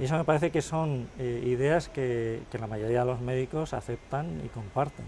[0.00, 3.74] Y eso me parece que son eh, ideas que, que, la mayoría de los médicos
[3.74, 5.04] aceptan y comparten.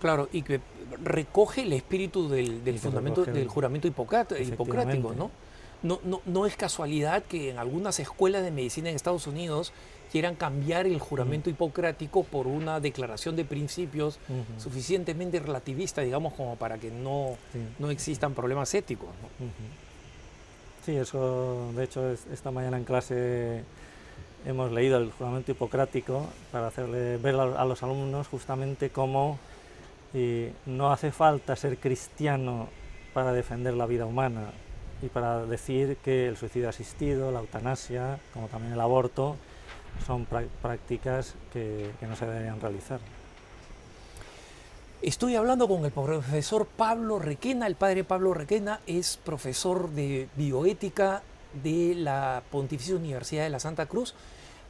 [0.00, 0.60] Claro, y que
[1.02, 5.30] recoge el espíritu del, fundamento del juramento hipocrático, ¿no?
[5.82, 6.20] No, ¿no?
[6.26, 9.72] no es casualidad que en algunas escuelas de medicina en Estados Unidos
[10.10, 14.18] quieran cambiar el juramento hipocrático por una declaración de principios
[14.58, 17.36] suficientemente relativista, digamos, como para que no,
[17.78, 19.10] no existan problemas éticos.
[20.84, 23.64] Sí, eso, de hecho, esta mañana en clase
[24.46, 29.38] hemos leído el juramento hipocrático para hacerle ver a los alumnos justamente cómo
[30.66, 32.68] no hace falta ser cristiano
[33.12, 34.50] para defender la vida humana
[35.02, 39.36] y para decir que el suicidio asistido, la eutanasia, como también el aborto,
[40.06, 40.26] son
[40.62, 43.00] prácticas que, no se deberían realizar.
[45.02, 47.66] Estoy hablando con el profesor Pablo Requena.
[47.66, 51.22] El padre Pablo Requena es profesor de bioética
[51.62, 54.14] de la Pontificia Universidad de la Santa Cruz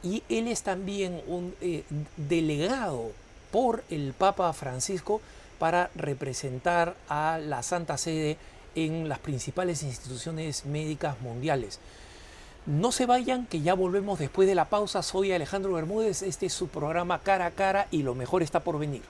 [0.05, 1.83] y él es también un eh,
[2.17, 3.11] delegado
[3.51, 5.21] por el Papa Francisco
[5.59, 8.37] para representar a la Santa Sede
[8.77, 11.81] en las principales instituciones médicas mundiales.
[12.67, 15.03] No se vayan, que ya volvemos después de la pausa.
[15.03, 18.79] Soy Alejandro Bermúdez, este es su programa Cara a Cara y lo mejor está por
[18.79, 19.03] venir.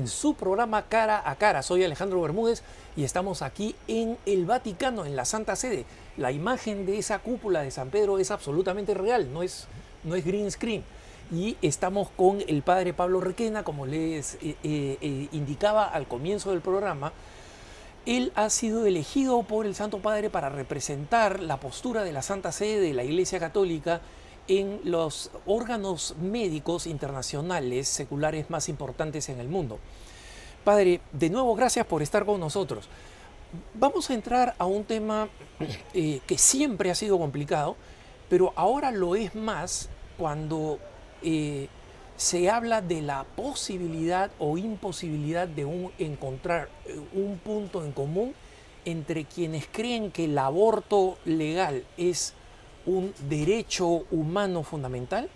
[0.00, 1.62] En su programa Cara a Cara.
[1.62, 2.62] Soy Alejandro Bermúdez
[2.96, 5.84] y estamos aquí en el Vaticano, en la Santa Sede.
[6.16, 9.66] La imagen de esa cúpula de San Pedro es absolutamente real, no es,
[10.02, 10.82] no es green screen.
[11.30, 16.50] Y estamos con el padre Pablo Requena, como les eh, eh, eh, indicaba al comienzo
[16.50, 17.12] del programa.
[18.06, 22.52] Él ha sido elegido por el Santo Padre para representar la postura de la Santa
[22.52, 24.00] Sede de la Iglesia Católica
[24.50, 29.78] en los órganos médicos internacionales seculares más importantes en el mundo.
[30.64, 32.88] Padre, de nuevo gracias por estar con nosotros.
[33.74, 35.28] Vamos a entrar a un tema
[35.94, 37.76] eh, que siempre ha sido complicado,
[38.28, 40.80] pero ahora lo es más cuando
[41.22, 41.68] eh,
[42.16, 48.34] se habla de la posibilidad o imposibilidad de encontrar eh, un punto en común
[48.84, 52.34] entre quienes creen que el aborto legal es
[52.90, 55.28] un derecho humano fundamental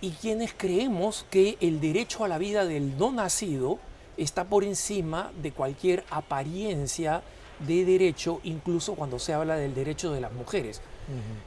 [0.00, 3.78] y quienes creemos que el derecho a la vida del no nacido
[4.16, 7.22] está por encima de cualquier apariencia
[7.60, 10.82] de derecho, incluso cuando se habla del derecho de las mujeres.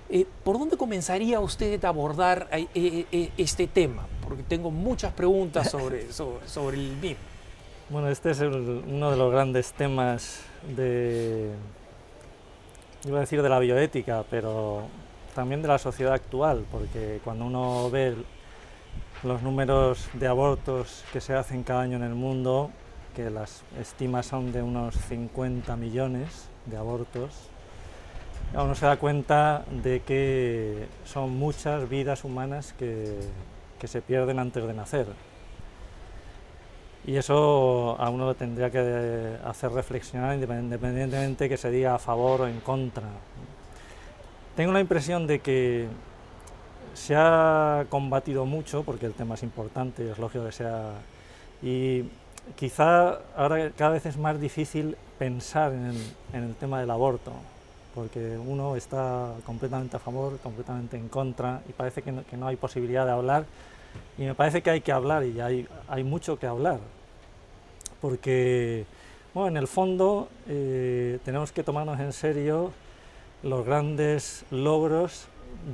[0.10, 4.08] Eh, ¿Por dónde comenzaría usted a abordar eh, eh, este tema?
[4.22, 7.24] Porque tengo muchas preguntas sobre, sobre, el mismo.
[7.90, 10.42] Bueno, este es uno de los grandes temas
[10.76, 11.52] de,
[13.06, 14.84] iba a decir de la bioética, pero
[15.34, 18.16] también de la sociedad actual, porque cuando uno ve
[19.24, 22.72] los números de abortos que se hacen cada año en el mundo,
[23.16, 27.50] que las estimas son de unos 50 millones de abortos,
[28.54, 33.20] uno se da cuenta de que son muchas vidas humanas que,
[33.80, 35.08] que se pierden antes de nacer.
[37.06, 42.42] y eso a uno lo tendría que hacer reflexionar independientemente que se diga a favor
[42.42, 43.08] o en contra.
[44.60, 45.88] Tengo la impresión de que
[46.94, 50.96] se ha combatido mucho, porque el tema es importante es lógico que sea...
[51.62, 52.04] Y
[52.58, 57.32] quizá ahora cada vez es más difícil pensar en el, tema del aborto,
[57.96, 63.06] porque uno está completamente a favor, completamente en contra, y parece que no, hay posibilidad
[63.06, 63.46] de hablar,
[64.18, 66.80] y me parece que hay que hablar, y hay, hay mucho que hablar,
[68.02, 68.86] porque
[69.34, 72.74] bueno, en el fondo eh, tenemos que tomarnos en serio
[73.44, 75.28] los grandes logros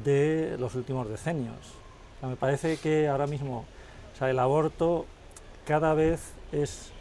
[0.03, 1.57] de los últimos decenios.
[2.21, 3.65] me parece que ahora mismo
[4.21, 5.05] el aborto
[5.65, 6.91] cada vez es,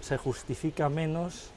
[0.00, 1.50] se justifica menos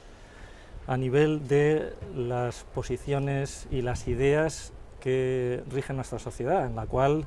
[0.86, 7.26] a nivel de las posiciones y las ideas que rigen nuestra sociedad, en la cual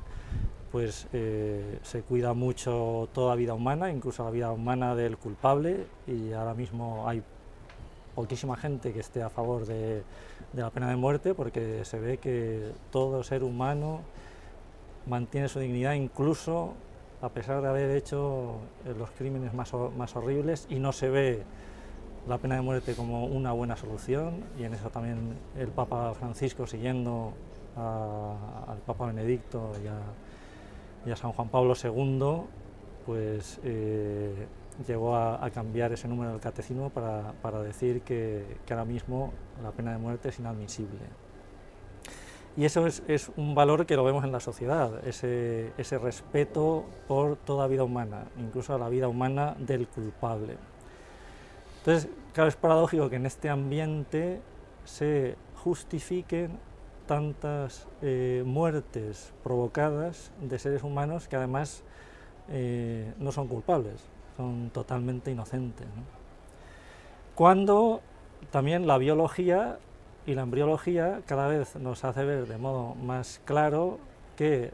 [0.70, 6.32] pues, eh, se cuida mucho toda vida humana, incluso la vida humana del culpable, y
[6.32, 7.22] ahora mismo hay
[8.18, 10.02] poquísima gente que esté a favor de,
[10.52, 14.00] la pena de muerte porque se ve que todo ser humano
[15.06, 16.74] mantiene su dignidad incluso
[17.22, 21.44] a pesar de haber hecho eh, los crímenes más, más horribles y no se ve
[22.26, 24.42] la pena de muerte como una buena solución.
[24.58, 27.34] Y en eso también el Papa Francisco siguiendo
[27.76, 29.70] al Papa Benedicto
[31.06, 32.42] y a, San Juan Pablo II
[33.06, 34.46] pues eh,
[34.86, 39.92] llegó a, cambiar ese número del catecismo para, para decir que, ahora mismo la pena
[39.92, 41.00] de muerte es inadmisible.
[42.56, 46.84] Y eso es, es, un valor que lo vemos en la sociedad, ese, ese respeto
[47.06, 50.56] por toda vida humana, incluso a la vida humana del culpable.
[51.78, 54.40] Entonces, claro, es paradójico que en este ambiente
[54.84, 56.58] se justifiquen
[57.06, 61.82] tantas eh, muertes provocadas de seres humanos que además
[62.48, 64.04] eh, no son culpables
[64.38, 65.88] son totalmente inocentes.
[67.34, 68.00] Cuando
[68.52, 69.78] también la biología
[70.26, 73.98] y la embriología cada vez nos hace ver de modo más claro
[74.36, 74.70] que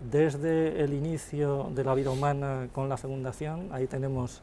[0.00, 4.42] desde el inicio de la vida humana con la fecundación, ahí tenemos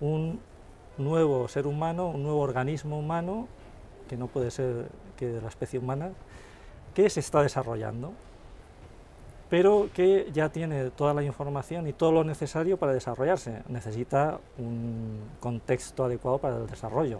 [0.00, 0.40] un
[0.98, 3.46] nuevo ser humano, un nuevo organismo humano,
[4.08, 6.10] que no puede ser que de la especie humana,
[6.92, 8.14] que se está desarrollando
[9.50, 13.64] pero que ya tiene toda la información y todo lo necesario para desarrollarse.
[13.68, 17.18] Necesita un contexto adecuado para el desarrollo.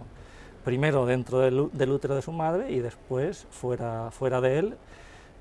[0.65, 4.77] Primero dentro del, útero de su madre y después fuera, de él,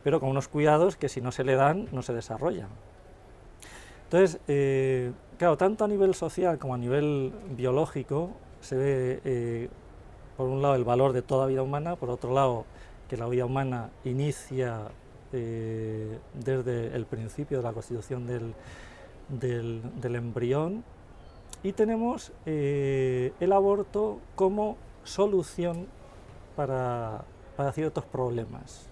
[0.04, 2.68] pero con unos cuidados que si no se le dan no se desarrolla.
[4.06, 9.70] Entonces, eh, claro, tanto a nivel social como a nivel biológico se ve, eh,
[10.36, 12.66] por un lado, el valor de toda vida humana, por otro lado,
[13.08, 14.88] que la vida humana inicia
[15.32, 18.54] eh, desde el principio de la constitución del,
[19.30, 20.84] del, embrión
[21.62, 25.88] y tenemos eh, el aborto como solución
[26.56, 27.24] para,
[27.56, 28.88] para, ciertos problemas.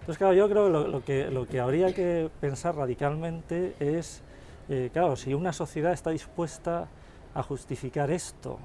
[0.00, 4.22] Entonces, claro, yo creo que lo, que lo que habría que pensar radicalmente es,
[4.68, 6.88] eh, claro, si una sociedad está dispuesta
[7.34, 8.58] a justificar esto,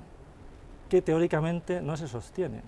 [0.89, 2.61] que teóricamente no se sostiene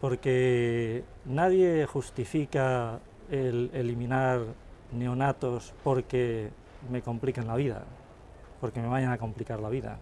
[0.00, 4.40] porque nadie justifica el eliminar
[4.92, 6.50] neonatos porque
[6.90, 7.84] me compliquen la vida,
[8.60, 9.98] porque me vayan a complicar la vida.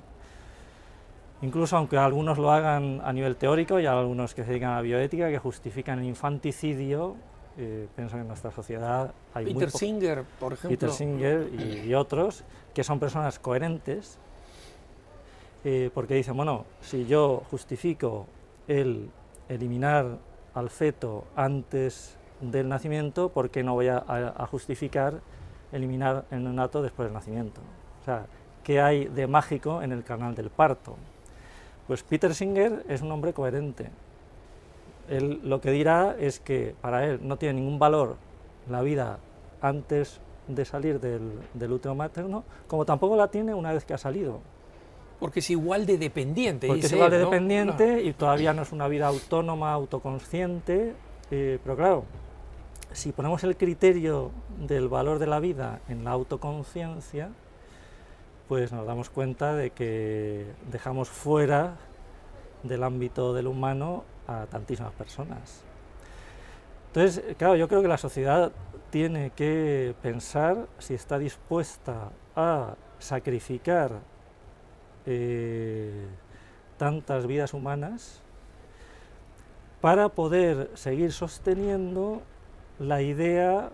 [1.43, 4.77] Incluso aunque algunos lo hagan a nivel teórico y hay algunos que se dedican a
[4.77, 7.17] la bioética que justifican el infanticidio,
[7.57, 10.71] eh, pienso que en nuestra sociedad hay Peter Singer, por ejemplo.
[10.71, 11.49] Peter Singer
[11.87, 14.19] y, otros, que son personas coherentes,
[15.65, 18.27] eh, porque dicen, bueno, si yo justifico
[18.69, 19.11] el
[19.49, 20.19] eliminar
[20.55, 25.21] al feto antes del nacimiento, ¿por qué no voy a, justificar
[25.73, 27.61] eliminar el neonato después del nacimiento?
[28.03, 28.27] O sea,
[28.63, 30.97] ¿qué hay de mágico en el canal del parto?
[31.87, 33.91] Pues Peter Singer es un hombre coherente.
[35.09, 38.17] Él lo que dirá es que para él no tiene ningún valor
[38.69, 39.19] la vida
[39.61, 43.99] antes de salir del, del útero materno, como tampoco la tiene una vez que ha
[43.99, 44.41] salido.
[45.21, 46.69] Porque es igual de dependiente.
[46.69, 50.95] Porque es igual de dependiente y todavía no es una vida autónoma, autoconsciente.
[51.31, 52.05] Eh, pero claro,
[52.93, 57.31] si ponemos el criterio del valor de la vida en la autoconciencia,
[58.49, 61.77] pues nos damos cuenta de que dejamos fuera
[62.63, 65.63] del ámbito del humano a tantísimas personas.
[66.89, 68.53] Entonces, claro, yo creo que la sociedad
[68.91, 74.01] tiene que pensar si está dispuesta a sacrificar
[75.11, 76.07] eh,
[76.77, 78.21] tantas vidas humanas
[79.81, 82.21] para poder seguir sosteniendo
[82.79, 83.71] la idea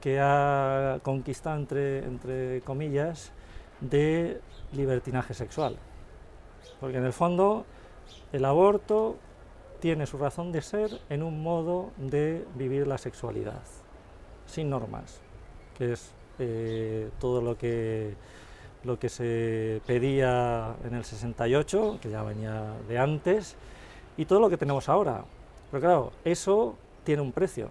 [0.00, 3.32] que ha conquistado, entre, entre comillas,
[3.80, 4.40] de
[4.72, 5.76] libertinaje sexual.
[6.78, 7.64] Porque en el fondo
[8.32, 9.16] el aborto
[9.80, 13.62] tiene su razón de ser en un modo de vivir la sexualidad,
[14.46, 15.20] sin normas,
[15.76, 18.14] que es eh, todo lo que,
[18.88, 23.54] lo que se pedía en el 68, que ya venía de antes,
[24.16, 25.24] y todo lo que tenemos ahora.
[25.70, 26.74] Pero claro, eso
[27.04, 27.68] tiene un precio,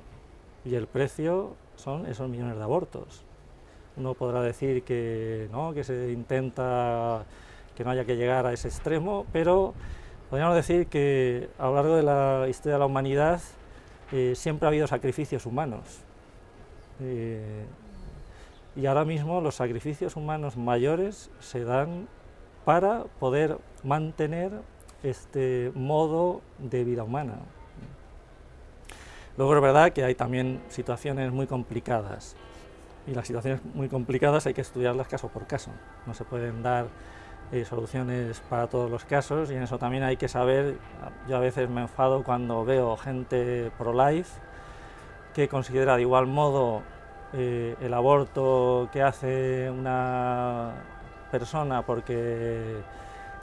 [0.63, 3.23] y el precio son esos millones de abortos.
[3.97, 7.25] Uno podrá decir que no, que se intenta
[7.75, 9.73] que no haya que llegar a ese extremo, pero
[10.29, 13.41] podríamos decir que a lo largo de la historia de la humanidad
[14.11, 16.01] eh, siempre ha habido sacrificios humanos.
[16.99, 17.65] Eh,
[18.77, 22.07] y ahora mismo los sacrificios humanos mayores se dan
[22.63, 24.51] para poder mantener
[25.01, 27.39] este modo de vida humana.
[29.35, 32.35] Luego es verdad que hay también situaciones muy complicadas
[33.07, 35.71] y las situaciones muy complicadas hay que estudiarlas caso por caso.
[36.05, 36.85] No se pueden dar
[37.51, 40.77] eh, soluciones para todos los casos y en eso también hay que saber,
[41.27, 44.39] yo a veces me enfado cuando veo gente pro-life
[45.33, 46.83] que considera de igual modo
[47.33, 50.71] eh, el aborto que hace una
[51.31, 52.81] persona porque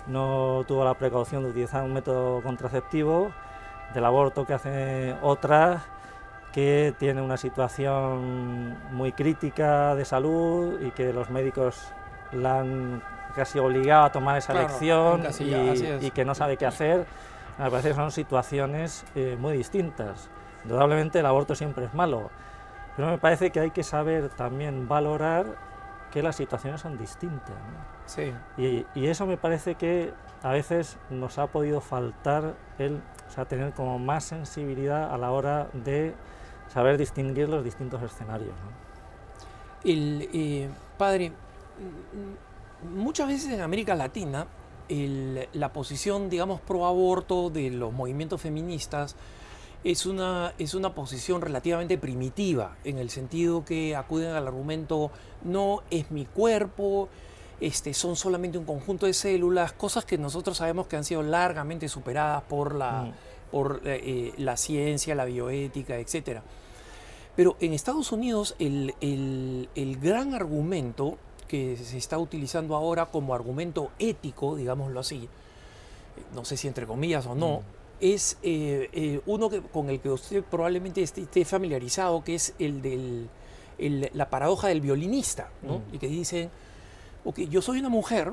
[0.06, 3.32] no tuvo la precaución de utilizar un método contraceptivo,
[3.92, 5.82] del aborto que hace otra
[6.52, 11.88] que tiene una situación muy crítica de salud y que los médicos
[12.32, 13.02] la han
[13.34, 17.06] casi obligado a tomar esa elección y, que no sabe qué hacer.
[17.58, 20.28] Me parece que son situaciones eh, muy distintas.
[20.62, 22.30] Indudablemente el aborto siempre es malo,
[22.96, 25.56] pero me parece que hay que saber también valorar
[26.10, 27.56] que las situaciones son distintas.
[28.06, 28.32] Sí.
[28.56, 33.44] Y, y, eso me parece que a veces nos ha podido faltar el o sea,
[33.46, 36.14] tener como más sensibilidad a la hora de
[36.72, 38.54] saber distinguir los distintos escenarios.
[39.82, 41.32] El, eh, padre,
[42.94, 44.46] muchas veces en América Latina
[44.88, 49.16] la posición, digamos, pro aborto de los movimientos feministas
[49.84, 55.10] es una, es una posición relativamente primitiva, en el sentido que acuden al argumento
[55.42, 57.10] no es mi cuerpo,
[57.60, 61.88] este, son solamente un conjunto de células, cosas que nosotros sabemos que han sido largamente
[61.88, 63.50] superadas por la, mm.
[63.50, 66.40] por, eh, eh, la ciencia, la bioética, etc.
[67.36, 73.34] Pero en Estados Unidos el, el, el gran argumento que se está utilizando ahora como
[73.34, 75.28] argumento ético, digámoslo así,
[76.34, 77.83] no sé si entre comillas o no, mm.
[78.00, 82.82] Es eh, eh, uno que, con el que usted probablemente esté, familiarizado, que es el
[82.82, 83.28] de
[84.12, 85.78] la paradoja del violinista, ¿no?
[85.78, 85.94] Mm.
[85.94, 86.50] y que dicen,
[87.24, 88.32] ok, yo soy una mujer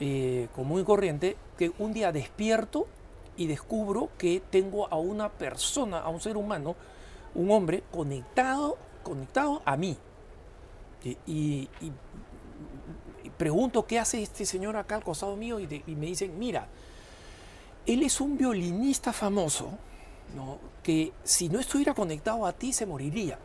[0.00, 2.86] eh, común y corriente que un día despierto
[3.36, 6.74] y descubro que tengo a una persona, a un ser humano,
[7.34, 9.96] un hombre conectado, conectado a mí.
[11.26, 11.68] y
[13.42, 16.68] pregunto qué hace este señor acá al costado mío y, me dicen, mira,
[17.86, 19.70] él es un violinista famoso,
[20.82, 23.38] que si no estuviera conectado a ti se moriría.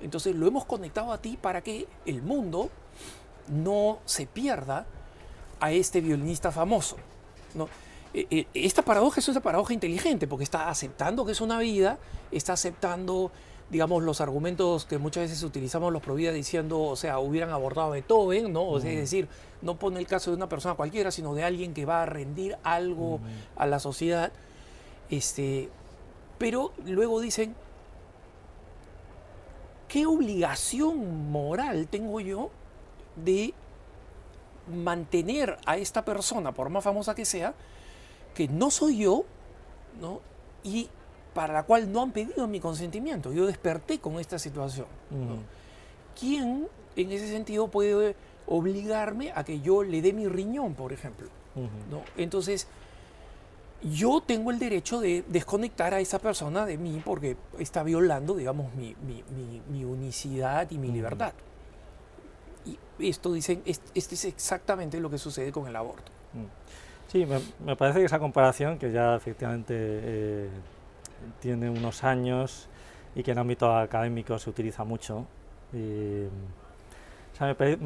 [0.00, 2.70] Entonces lo hemos conectado a ti para que el mundo
[3.48, 4.86] no se pierda
[5.60, 6.96] a este violinista famoso.
[7.54, 7.68] ¿no?
[8.14, 11.98] E, e, esta paradoja es una paradoja inteligente porque está aceptando que es una vida,
[12.32, 13.30] está aceptando
[13.70, 17.90] digamos, los argumentos que muchas veces utilizamos los Provida diciendo, o sea, hubieran abordado a
[17.92, 18.76] Beethoven, ¿no?
[18.76, 19.28] es decir,
[19.62, 22.58] no pone el caso de una persona cualquiera, sino de alguien que va a rendir
[22.64, 23.20] algo
[23.56, 24.32] a la sociedad.
[25.08, 25.68] Este,
[26.38, 27.54] pero luego dicen,
[29.86, 32.50] ¿qué obligación moral tengo yo
[33.16, 33.54] de
[34.66, 37.54] mantener a esta persona, por más famosa que sea,
[38.34, 39.24] que no soy yo,
[40.00, 40.20] ¿no?
[40.62, 40.88] Y
[41.40, 43.32] para la cual no han pedido mi consentimiento.
[43.32, 44.84] Yo desperté con esta situación.
[46.18, 48.14] ¿Quién en ese sentido puede
[48.46, 51.28] obligarme a que yo le dé mi riñón, por ejemplo?
[51.90, 52.02] ¿no?
[52.18, 52.66] Entonces,
[53.82, 58.74] yo tengo el derecho de desconectar a esa persona de mí porque está violando, digamos,
[58.74, 58.94] mi,
[59.66, 61.32] mi, unicidad y mi libertad.
[62.66, 66.12] Y esto dicen, este es exactamente lo que sucede con el aborto.
[67.10, 67.26] Sí,
[67.64, 70.48] me, parece que esa comparación, que ya efectivamente eh,
[71.40, 72.68] tiene unos años
[73.14, 75.26] y que en ámbito académico se utiliza mucho.
[75.72, 76.28] me,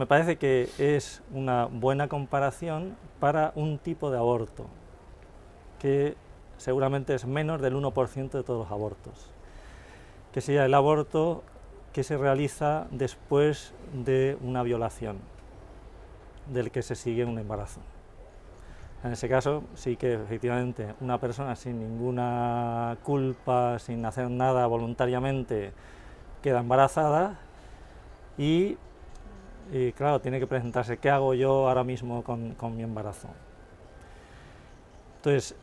[0.07, 4.67] parece que es una buena comparación para un tipo de aborto,
[5.79, 6.17] que
[6.57, 9.31] seguramente es menos del 1% de todos los abortos,
[10.33, 11.43] que sería el aborto
[11.93, 15.19] que se realiza después de una violación,
[16.53, 17.81] del que se sigue un embarazo.
[19.05, 25.73] En ese caso, sí que efectivamente una persona sin ninguna culpa, sin hacer nada voluntariamente,
[26.43, 27.39] queda embarazada
[28.39, 28.79] y
[29.95, 33.29] claro, tiene que presentarse, ¿qué hago yo ahora mismo con mi embarazo?
[35.17, 35.55] Entonces,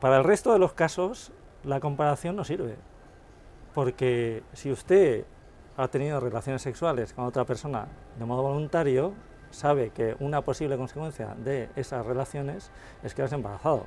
[0.00, 1.30] para el resto de los casos,
[1.62, 2.76] la comparación no sirve,
[3.74, 5.26] porque si usted
[5.76, 7.86] ha tenido relaciones sexuales con otra persona
[8.18, 9.12] de modo voluntario,
[9.52, 12.70] sabe que una posible consecuencia de esas relaciones
[13.04, 13.86] es que has embarazado.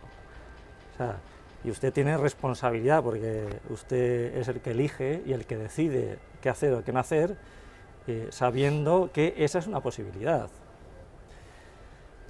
[1.63, 6.49] Y usted tiene responsabilidad porque usted es el que elige y el que decide qué
[6.49, 7.36] hacer o qué no hacer,
[8.07, 10.49] eh, sabiendo que esa es una posibilidad.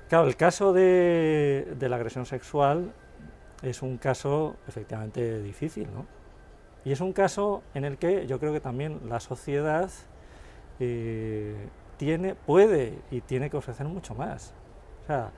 [0.07, 2.93] Claro, el caso de, la agresión sexual
[3.61, 6.05] es un caso efectivamente difícil, ¿no?
[6.85, 9.89] Y es un caso en el que yo creo que también la sociedad
[10.79, 11.55] eh,
[11.97, 14.53] tiene, puede y tiene que ofrecer mucho más.
[15.03, 15.31] O sea,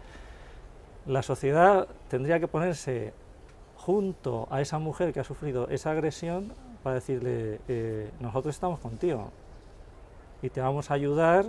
[1.06, 3.14] la sociedad tendría que ponerse
[3.76, 6.54] junto a esa mujer que ha sufrido esa agresión
[6.84, 9.32] para decirle, eh, nosotros estamos contigo
[10.42, 11.46] y te vamos a ayudar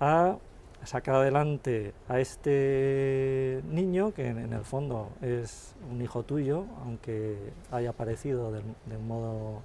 [0.00, 0.36] a
[0.84, 7.36] sacar adelante a este niño, que en, el fondo es un hijo tuyo, aunque
[7.70, 8.60] haya aparecido de,
[8.96, 9.62] un modo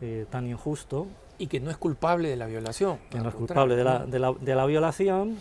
[0.00, 1.06] eh, tan injusto.
[1.40, 2.98] Y que no es culpable de la violación.
[3.10, 5.38] Que no es culpable de la, de la, de la violación.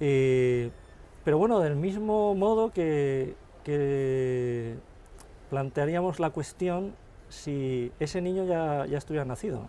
[0.00, 0.70] Eh,
[1.24, 3.34] pero bueno, del mismo modo que,
[3.64, 4.76] que
[5.50, 6.94] plantearíamos la cuestión
[7.28, 9.60] si ese niño ya, ya estuviera nacido.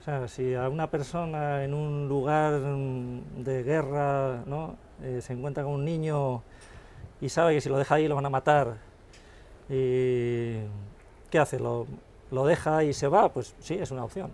[0.00, 4.76] O sea, si a una persona en un lugar de guerra ¿no?
[5.02, 6.42] Eh, se encuentra con un niño
[7.20, 8.76] y sabe que si lo deja ahí lo van a matar,
[9.68, 10.56] y
[11.30, 11.58] ¿qué hace?
[11.58, 11.86] ¿Lo,
[12.30, 13.30] ¿Lo deja y se va?
[13.30, 14.30] Pues sí, es una opción.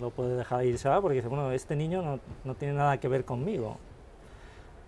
[0.00, 2.98] Lo puede dejar y se va porque dice, bueno, este niño no, no tiene nada
[2.98, 3.78] que ver conmigo.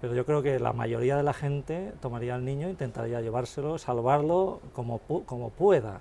[0.00, 4.60] Pero yo creo que la mayoría de la gente tomaría al niño, intentaría llevárselo, salvarlo
[4.72, 6.00] como, como pueda.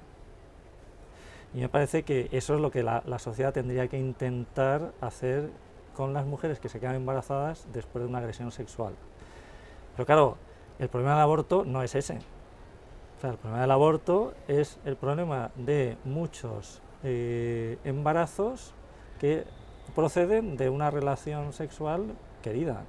[1.53, 5.49] Y me parece que eso es lo que la, sociedad tendría que intentar hacer
[5.95, 8.93] con las mujeres que se quedan embarazadas después de una agresión sexual.
[9.95, 10.37] Pero claro,
[10.77, 12.19] el problema del aborto no es ese.
[13.21, 18.73] El problema del aborto es el problema de muchos eh, embarazos
[19.19, 19.45] que
[19.95, 22.85] proceden de una relación sexual querida,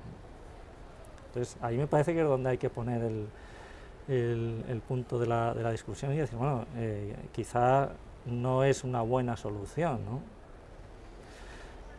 [1.30, 5.54] entonces, ahí me parece que es donde hay que poner el, el, punto de la,
[5.54, 7.90] de la, discusión y decir, bueno, eh, quizá
[8.26, 10.20] no es una buena solución, ¿no?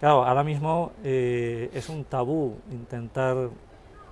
[0.02, 3.50] Claro, ahora mismo eh, es un tabú intentar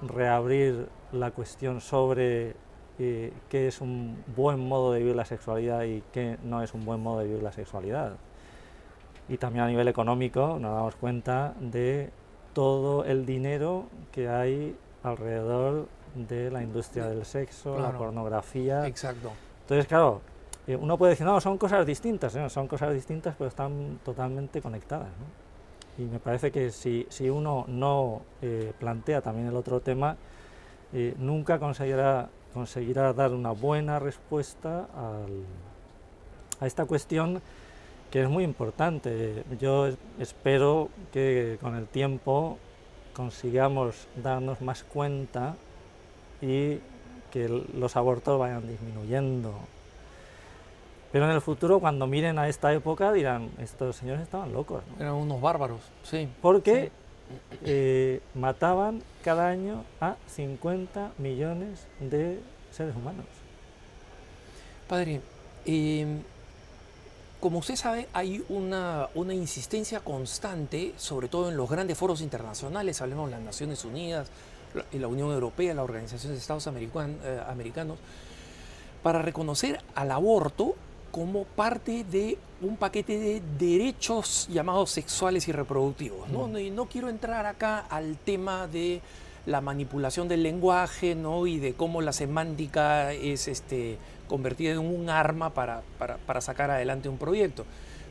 [0.04, 2.56] reabrir la cuestión sobre
[3.00, 6.86] eh, qué es un buen modo de vivir la sexualidad y qué no es un
[6.86, 8.14] buen modo de vivir la sexualidad.
[9.28, 12.10] Y también a nivel económico nos damos cuenta de
[12.54, 18.88] todo el dinero que hay alrededor de la industria del sexo, la pornografía.
[18.88, 19.32] Exacto.
[19.62, 20.22] Entonces, claro,
[20.68, 25.10] eh, uno puede decir, no, son cosas distintas, son cosas distintas, pero están totalmente conectadas.
[25.98, 30.16] Y me parece que si, si uno no eh, plantea también el otro tema,
[30.94, 34.88] eh, nunca conseguirá, conseguirá dar una buena respuesta
[36.60, 37.42] a esta cuestión
[38.12, 39.44] que es muy importante.
[39.60, 39.90] Yo
[40.20, 42.58] espero que con el tiempo
[43.14, 45.56] consigamos darnos más cuenta
[46.42, 46.80] y
[47.32, 49.54] que los abortos vayan disminuyendo.
[51.12, 54.84] Pero en el futuro, cuando miren a esta época, dirán, estos señores estaban locos.
[55.00, 56.30] Eran unos bárbaros, sí.
[56.42, 56.92] Porque
[57.64, 62.40] eh, mataban cada año a 50 millones de
[62.72, 63.26] seres humanos.
[64.88, 65.22] Padre,
[65.66, 66.06] eh,
[67.40, 73.30] como usted sabe, hay una, insistencia constante, sobre todo en los grandes foros internacionales, hablemos
[73.30, 74.28] de las Naciones Unidas,
[74.92, 77.98] la, Unión Europea, la Organización de Estados eh, Americanos,
[79.04, 80.76] para reconocer al aborto
[81.12, 86.30] como parte de un paquete de derechos llamados sexuales y reproductivos.
[86.30, 86.58] ¿no?
[86.60, 89.02] Y no quiero entrar acá al tema de
[89.46, 91.48] la manipulación del lenguaje ¿no?
[91.48, 93.98] y de cómo la semántica es este,
[94.28, 95.82] convertida en un arma para,
[96.42, 97.66] sacar adelante un proyecto.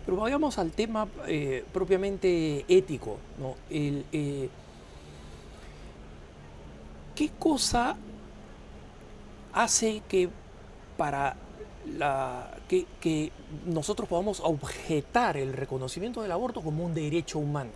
[0.04, 3.18] Pero vayamos al tema eh, propiamente ético.
[3.38, 3.54] ¿no?
[3.70, 4.48] Eh,
[7.14, 7.96] ¿Qué cosa
[9.52, 10.28] hace que
[10.96, 11.36] para
[11.96, 13.32] la, que,
[13.66, 17.70] nosotros podamos objetar el reconocimiento del aborto como un derecho humano?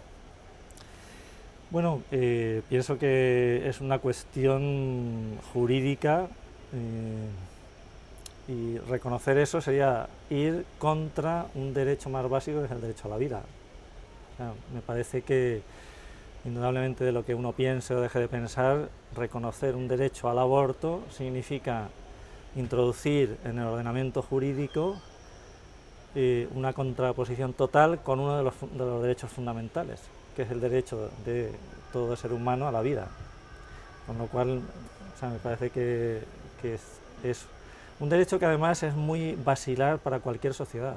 [1.70, 6.28] Bueno, eh, pienso que es una cuestión jurídica
[8.48, 13.10] y reconocer eso sería ir contra un derecho más básico que es el derecho a
[13.10, 13.42] la vida.
[14.74, 15.62] me parece que,
[16.44, 21.02] indudablemente de lo que uno piense o deje de pensar, reconocer un derecho al aborto
[21.10, 21.88] significa
[22.56, 24.96] introducir en el ordenamiento jurídico
[26.14, 30.00] eh, una contraposición total con uno de los, de los, derechos fundamentales,
[30.36, 31.52] que es el derecho de
[31.92, 33.08] todo ser humano a la vida.
[34.06, 36.22] Con lo cual, o sea, me parece que,
[36.60, 36.82] que es,
[37.22, 37.46] es,
[37.98, 40.96] un derecho que además es muy basilar para cualquier sociedad.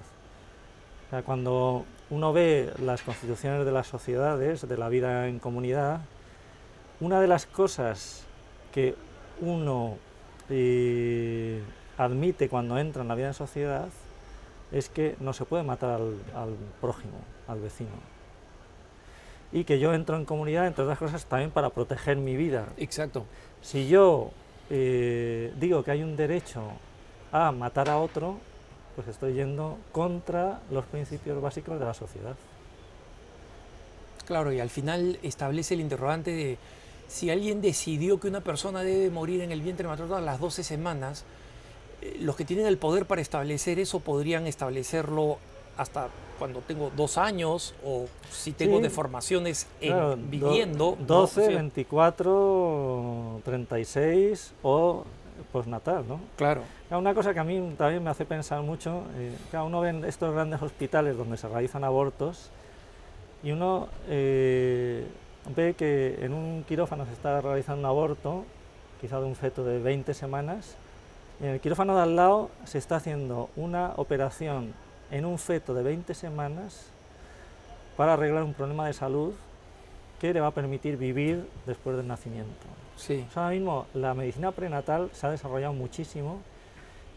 [1.08, 6.02] O sea, cuando uno ve las constituciones de las sociedades, de la vida en comunidad,
[7.00, 8.24] una de las cosas
[8.74, 8.96] que
[9.40, 9.98] uno
[10.50, 11.62] eh,
[11.98, 13.88] admite cuando entra en la vida en sociedad
[14.72, 17.18] es que no se puede matar al, al, prójimo,
[17.48, 17.92] al vecino.
[19.52, 22.68] Y que yo entro en comunidad, entre otras cosas, también para proteger mi vida.
[22.78, 23.26] Exacto.
[23.62, 24.32] Si yo
[24.70, 26.64] eh, digo que hay un derecho
[27.32, 28.38] a matar a otro,
[28.96, 32.36] pues estoy yendo contra los principios básicos de la sociedad.
[34.26, 36.58] Claro, y al final establece el interrogante de
[37.08, 40.64] si alguien decidió que una persona debe morir en el vientre materno a las 12
[40.64, 41.26] semanas,
[42.02, 45.38] eh, los que tienen el poder para establecer eso podrían establecerlo
[45.78, 50.98] hasta cuando tengo dos años o si tengo sí, deformaciones en, claro, viviendo.
[51.00, 51.56] Do, 12, ¿no?
[51.56, 55.06] 24, 36 o
[55.52, 56.20] postnatal, ¿no?
[56.36, 56.62] Claro.
[56.90, 60.06] Una cosa que a mí también me hace pensar mucho, eh, claro, uno ve en
[60.06, 62.50] estos grandes hospitales donde se realizan abortos
[63.44, 65.06] y uno eh,
[65.56, 68.46] ve que en un quirófano se está realizando un aborto,
[69.02, 70.76] quizá de un feto de 20 semanas,
[71.42, 74.74] y en el quirófano de al lado se está haciendo una operación
[75.12, 76.88] en un feto de 20 semanas
[77.98, 79.34] para arreglar un problema de salud
[80.20, 82.66] que le va a permitir vivir después del nacimiento.
[82.96, 83.26] Sí.
[83.30, 86.40] O sea, ahora mismo la medicina prenatal se ha desarrollado muchísimo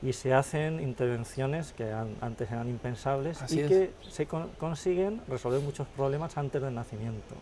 [0.03, 3.69] y se hacen intervenciones que an antes eran impensables Así y es.
[3.69, 7.35] que se con consiguen resolver muchos problemas antes del nacimiento.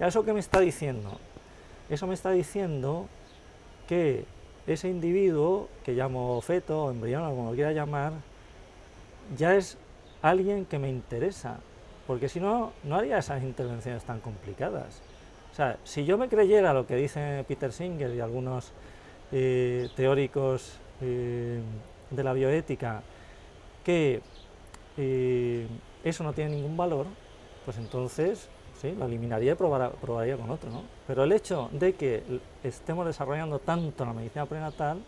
[0.00, 1.18] ¿Eso qué me está diciendo?
[1.90, 3.06] Eso me está diciendo
[3.88, 4.24] que
[4.66, 8.12] ese individuo, que llamo feto o embrión o como lo quiera llamar,
[9.36, 9.78] ya es
[10.22, 11.58] alguien que me interesa,
[12.06, 15.00] porque si no, no haría esas intervenciones tan complicadas.
[15.50, 18.72] O sea, si yo me creyera lo que dice Peter Singer y algunos
[19.32, 21.60] eh, teóricos eh,
[22.10, 23.02] de la bioética,
[23.84, 24.20] que
[24.96, 25.66] eh,
[26.04, 27.06] eso no tiene ningún valor,
[27.64, 28.48] pues entonces
[28.80, 30.70] sí, lo eliminaría y probar, probaría con otro.
[30.70, 30.82] ¿no?
[31.06, 32.22] Pero el hecho de que
[32.62, 35.02] estemos desarrollando tanto la medicina prenatal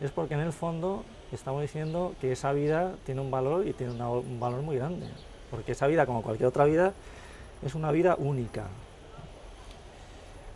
[0.00, 3.92] es porque en el fondo estamos diciendo que esa vida tiene un valor y tiene
[3.92, 5.06] un valor muy grande.
[5.50, 6.92] Porque esa vida, como cualquier otra vida,
[7.64, 8.66] es una vida única.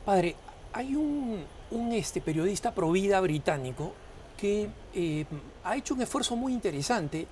[0.05, 0.35] Padre,
[0.73, 3.93] hay un, un este, periodista pro vida británico
[4.37, 5.25] que eh,
[5.65, 7.27] ha hecho un esfuerzo muy interesante,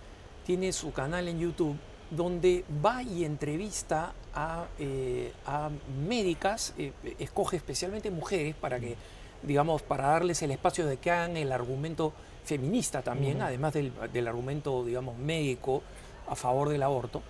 [0.44, 1.76] tiene su canal en YouTube,
[2.10, 5.70] donde va y entrevista a, eh, a
[6.06, 8.96] médicas, eh, escoge especialmente mujeres para que,
[9.42, 12.12] digamos, para darles el espacio de que hagan el argumento
[12.44, 13.46] feminista también, uh -huh.
[13.46, 15.82] además del, del, argumento, digamos, médico
[16.28, 17.22] a favor del aborto,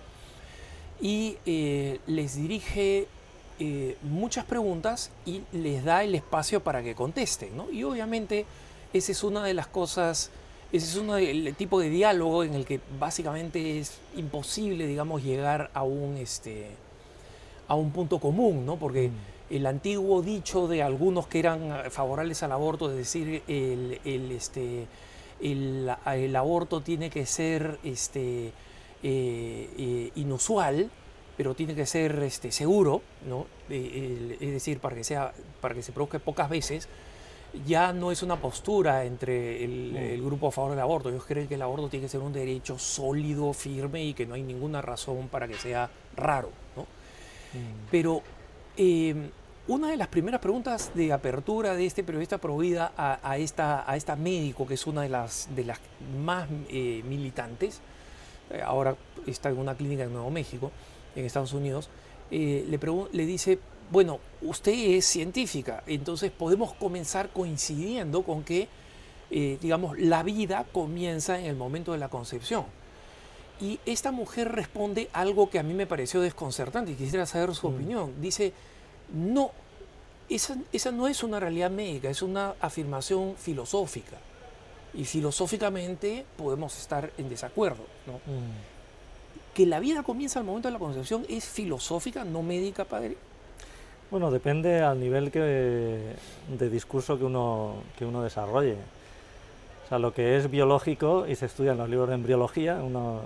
[0.99, 3.07] y eh, les dirige
[4.03, 7.71] muchas preguntas y les da el espacio para que contesten, ¿no?
[7.71, 8.45] Y obviamente
[8.93, 10.29] esa es una de las cosas,
[10.71, 15.71] ese es uno del tipo de diálogo en el que básicamente es imposible, digamos, llegar
[15.73, 16.67] a un, este,
[17.67, 18.77] a un punto común, ¿no?
[18.77, 19.53] Porque mm.
[19.53, 24.87] el antiguo dicho de algunos que eran favorables al aborto, es decir, el, el este,
[25.41, 30.89] el, el, aborto tiene que ser este, eh, eh, inusual,
[31.35, 33.45] pero tiene que ser este, seguro, ¿no?
[33.69, 36.87] Eh, es decir, para que, sea, para que se produzca pocas veces,
[37.65, 41.09] ya no es una postura entre el, el, grupo a favor del aborto.
[41.09, 44.33] Ellos creen que el aborto tiene que ser un derecho sólido, firme y que no
[44.33, 46.49] hay ninguna razón para que sea raro.
[46.75, 46.85] ¿no?
[47.91, 48.21] Pero
[48.75, 49.29] eh,
[49.67, 53.95] una de las primeras preguntas de apertura de este periodista Provida a, a, esta, a
[53.97, 55.79] esta médico, que es una de las, de las
[56.23, 57.81] más eh, militantes,
[58.49, 58.95] eh, ahora
[59.25, 60.71] está en una clínica en Nuevo México,
[61.15, 61.89] en Estados Unidos,
[62.31, 62.79] eh, le,
[63.11, 63.59] le dice,
[63.91, 68.67] bueno, usted es científica, entonces podemos comenzar coincidiendo con que,
[69.31, 72.65] eh, digamos, la vida comienza en el momento de la concepción.
[73.59, 77.69] Y esta mujer responde algo que a mí me pareció desconcertante y quisiera saber su
[77.69, 77.73] mm.
[77.73, 78.21] opinión.
[78.21, 78.53] Dice,
[79.13, 79.51] no,
[80.29, 84.17] esa, esa no es una realidad médica, es una afirmación filosófica.
[84.93, 87.83] Y filosóficamente podemos estar en desacuerdo.
[88.05, 88.13] ¿no?
[88.13, 89.53] Mm.
[89.53, 93.17] Que la vida comienza al momento de la concepción es filosófica, no médica, padre.
[94.09, 96.15] Bueno, depende al nivel que,
[96.57, 98.77] de discurso que uno, que uno desarrolle.
[99.87, 103.21] O sea, lo que es biológico, y se estudia en los libros de embriología, uno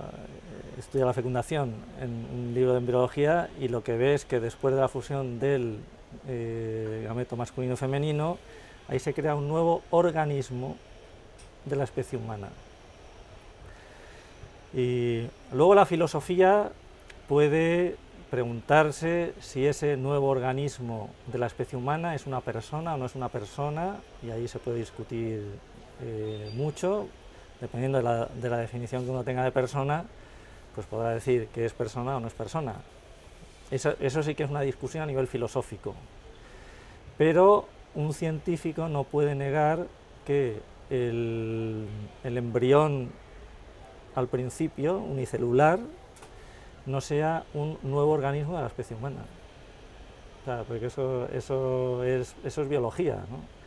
[0.78, 4.72] estudia la fecundación en un libro de embriología y lo que ve es que después
[4.72, 5.80] de la fusión del
[6.28, 8.38] eh, gameto masculino y femenino,
[8.86, 10.76] ahí se crea un nuevo organismo
[11.64, 12.46] de la especie humana.
[14.72, 16.70] Y luego la filosofía
[17.28, 17.96] puede
[18.30, 23.16] preguntarse si ese nuevo organismo de la especie humana es una persona o no es
[23.16, 25.42] una persona, y ahí se puede discutir
[26.00, 27.08] eh, mucho,
[27.60, 30.04] dependiendo de la, de la, definición que uno tenga de persona,
[30.74, 32.76] pues podrá decir que es persona o no es persona.
[33.70, 35.94] Eso, eso sí que es una discusión a nivel filosófico.
[37.18, 39.86] Pero un científico no puede negar
[40.26, 41.86] que el,
[42.24, 43.10] el embrión
[44.14, 45.78] al principio, unicelular,
[46.86, 49.24] no sea un nuevo organismo de la especie humana.
[50.66, 53.61] Porque eso, eso, es, eso es biología, ¿no?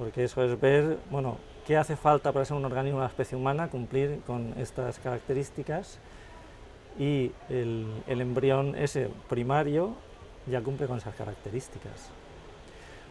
[0.00, 1.36] Porque eso es ver, bueno,
[1.66, 5.98] qué hace falta para ser un organismo la especie humana, cumplir con estas características
[6.98, 9.90] y el, el embrión ese primario
[10.46, 12.08] ya cumple con esas características.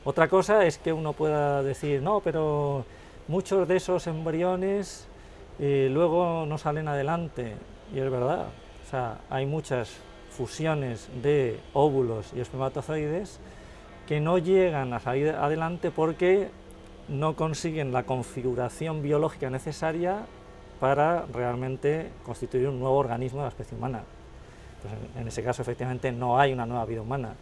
[0.04, 2.86] Otra cosa es que uno pueda decir, no, pero
[3.28, 5.08] muchos de esos embriones
[5.60, 7.54] eh, luego no salen adelante,
[7.94, 9.96] y es verdad, o sea, hay muchas
[10.32, 13.40] fusiones de óvulos y espermatozoides
[14.08, 16.50] que no llegan a salir adelante porque
[17.10, 20.26] no consiguen la configuración biológica necesaria
[20.80, 24.04] para realmente constituir un nuevo organismo de la especie humana.
[24.82, 27.34] Pues en, en, ese caso, efectivamente, no hay una nueva vida humana.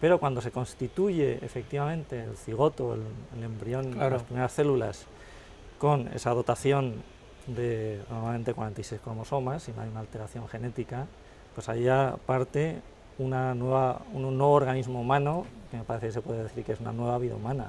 [0.00, 3.02] Pero cuando se constituye efectivamente el cigoto, el,
[3.36, 4.16] el embrión, claro.
[4.16, 5.06] las primeras células,
[5.78, 7.02] con esa dotación
[7.46, 11.06] de normalmente 46 cromosomas, si no hay una alteración genética,
[11.54, 12.80] pues ahí ya parte
[13.18, 16.80] una nueva, un nuevo organismo humano, que me parece que se puede decir que es
[16.80, 17.68] una nueva vida humana.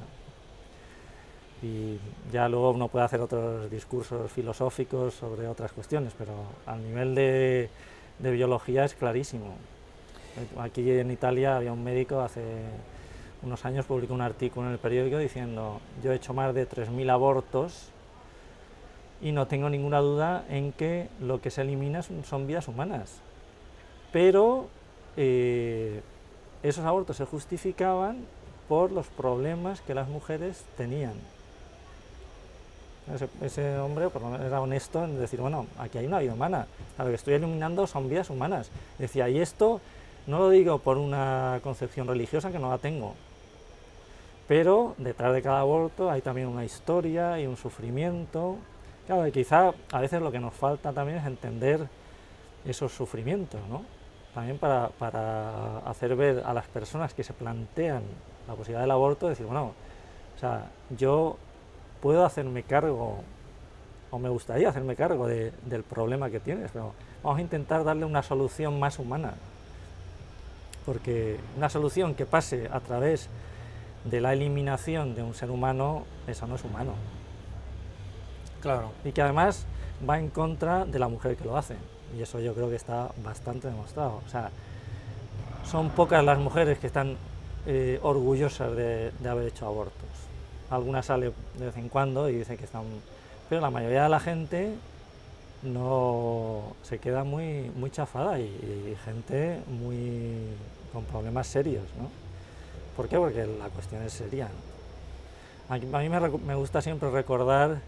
[1.63, 1.97] Y
[2.31, 6.33] ya luego uno puede hacer otros discursos filosóficos sobre otras cuestiones, pero
[6.65, 7.69] al nivel de,
[8.19, 9.55] biología es clarísimo.
[10.59, 12.41] Aquí en Italia había un médico hace
[13.43, 17.11] unos años publicó un artículo en el periódico diciendo yo he hecho más de 3.000
[17.11, 17.89] abortos
[19.21, 23.19] y no tengo ninguna duda en que lo que se elimina son vidas humanas.
[24.11, 24.67] Pero
[25.17, 26.01] eh,
[26.61, 28.25] esos abortos se justificaban
[28.67, 31.13] por los problemas que las mujeres tenían.
[33.41, 36.67] Ese, hombre por lo menos era honesto en decir, bueno, aquí hay una vida humana,
[36.97, 38.69] lo que estoy eliminando son vidas humanas.
[38.97, 39.81] Decía, y esto
[40.25, 43.13] no lo digo por una concepción religiosa que no la tengo,
[44.47, 48.57] pero detrás de cada aborto hay también una historia y un sufrimiento
[49.05, 51.87] Claro, y quizá a veces lo que nos falta también es entender
[52.65, 53.83] esos sufrimientos, ¿no?
[54.33, 58.03] También para, para, hacer ver a las personas que se plantean
[58.47, 59.73] la posibilidad del aborto, decir, bueno,
[60.35, 61.37] o sea, yo
[62.03, 63.23] puedo hacerme cargo,
[64.11, 66.93] o me gustaría hacerme cargo de, del problema que tienes, pero
[67.23, 69.35] vamos a intentar darle una solución más humana.
[70.85, 73.29] Porque una solución que pase a través
[74.03, 76.91] de la eliminación de un ser humano, eso no es humano.
[78.61, 78.91] Claro.
[79.05, 79.65] Y que además
[80.07, 81.77] va en contra de la mujer que lo hace.
[82.17, 84.19] Y eso yo creo que está bastante demostrado.
[84.25, 84.49] O sea,
[85.63, 87.15] son pocas las mujeres que están
[87.65, 90.22] eh, orgullosas de, de, haber hecho abortos.
[90.73, 92.83] Algunas sale de vez en cuando y dicen que están...
[93.49, 94.73] Pero la mayoría de la gente
[95.61, 100.47] no se queda muy, muy chafada y, y gente muy
[100.91, 102.09] con problemas serios, ¿no?
[102.95, 103.17] ¿Por qué?
[103.17, 104.49] Porque la cuestión es seria.
[105.69, 107.79] A mí me, gusta siempre recordar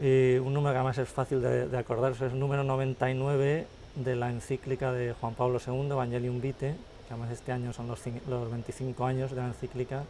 [0.00, 3.66] eh, un número que además es fácil de, de acordarse, es el número 99
[3.96, 6.74] de la encíclica de Juan Pablo II, Evangelium Vitae,
[7.06, 10.04] que además este año son los, los 25 años de la encíclica,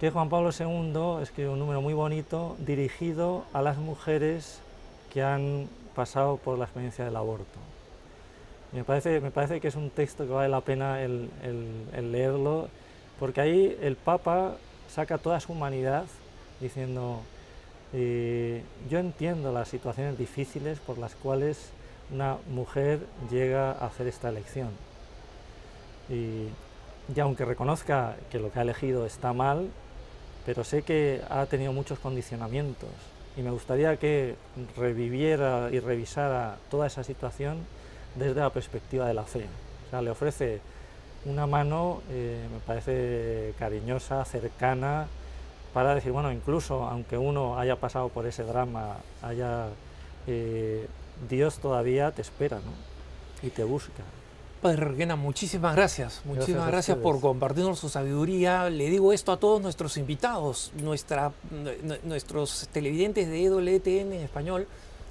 [0.00, 4.62] que Juan Pablo II escribe un número muy bonito dirigido a las mujeres
[5.12, 7.58] que han pasado por la experiencia del aborto.
[8.72, 11.28] Me parece, me parece que es un texto que vale la pena el,
[12.12, 12.68] leerlo,
[13.18, 14.56] porque ahí el Papa
[14.88, 16.06] saca toda su humanidad
[16.60, 17.20] diciendo,
[17.92, 21.72] eh, yo entiendo las situaciones difíciles por las cuales
[22.10, 24.70] una mujer llega a hacer esta elección.
[26.08, 26.48] Y,
[27.20, 29.68] aunque reconozca que lo que ha elegido está mal,
[30.46, 32.88] pero sé que ha tenido muchos condicionamientos
[33.36, 34.36] y me gustaría que
[34.76, 37.58] reviviera y revisara toda esa situación
[38.16, 39.46] desde la perspectiva de la fe.
[39.86, 40.60] O sea, le ofrece
[41.24, 45.06] una mano, eh, me parece cariñosa, cercana,
[45.72, 49.68] para decir, bueno, incluso aunque uno haya pasado por ese drama, haya,
[50.26, 50.86] eh,
[51.28, 53.46] Dios todavía te espera ¿no?
[53.46, 54.02] y te busca.
[54.60, 56.20] Padre Requena, muchísimas gracias.
[56.24, 58.68] Muchísimas gracias, gracias por compartirnos su sabiduría.
[58.68, 61.32] Le digo esto a todos nuestros invitados, nuestra,
[62.04, 64.66] nuestros televidentes de EWTN en español.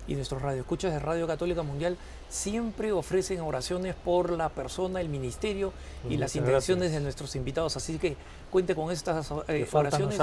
[0.08, 1.95] y nuestros radioescuchas de Radio Católica Mundial
[2.30, 5.74] siempre ofrecen oraciones por la persona, el ministerio
[6.10, 7.76] y las intenciones de nuestros invitados.
[7.76, 8.16] Así que
[8.52, 10.20] cuente con estas eh, oraciones.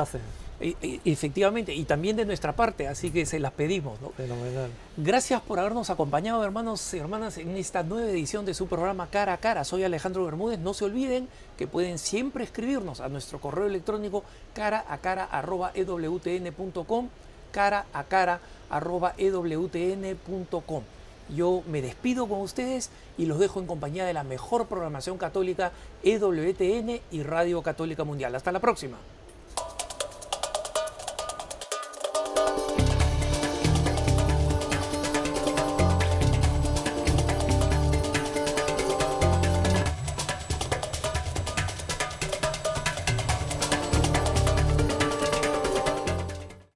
[0.58, 3.98] E, e, efectivamente, y también de nuestra parte, así que se las pedimos.
[4.16, 4.70] Fenomenal.
[4.96, 9.34] Gracias por habernos acompañado, hermanos y hermanas, en esta nueva edición de su programa Cara
[9.34, 9.64] a Cara.
[9.64, 10.58] Soy Alejandro Bermúdez.
[10.58, 11.28] No se olviden
[11.58, 15.28] que pueden siempre escribirnos a nuestro correo electrónico cara a cara
[17.52, 20.82] cara a cara arroba ewtn.com.
[21.34, 25.72] Yo me despido con ustedes y los dejo en compañía de la mejor programación católica
[26.02, 28.34] EWTN y Radio Católica Mundial.
[28.34, 28.96] Hasta la próxima.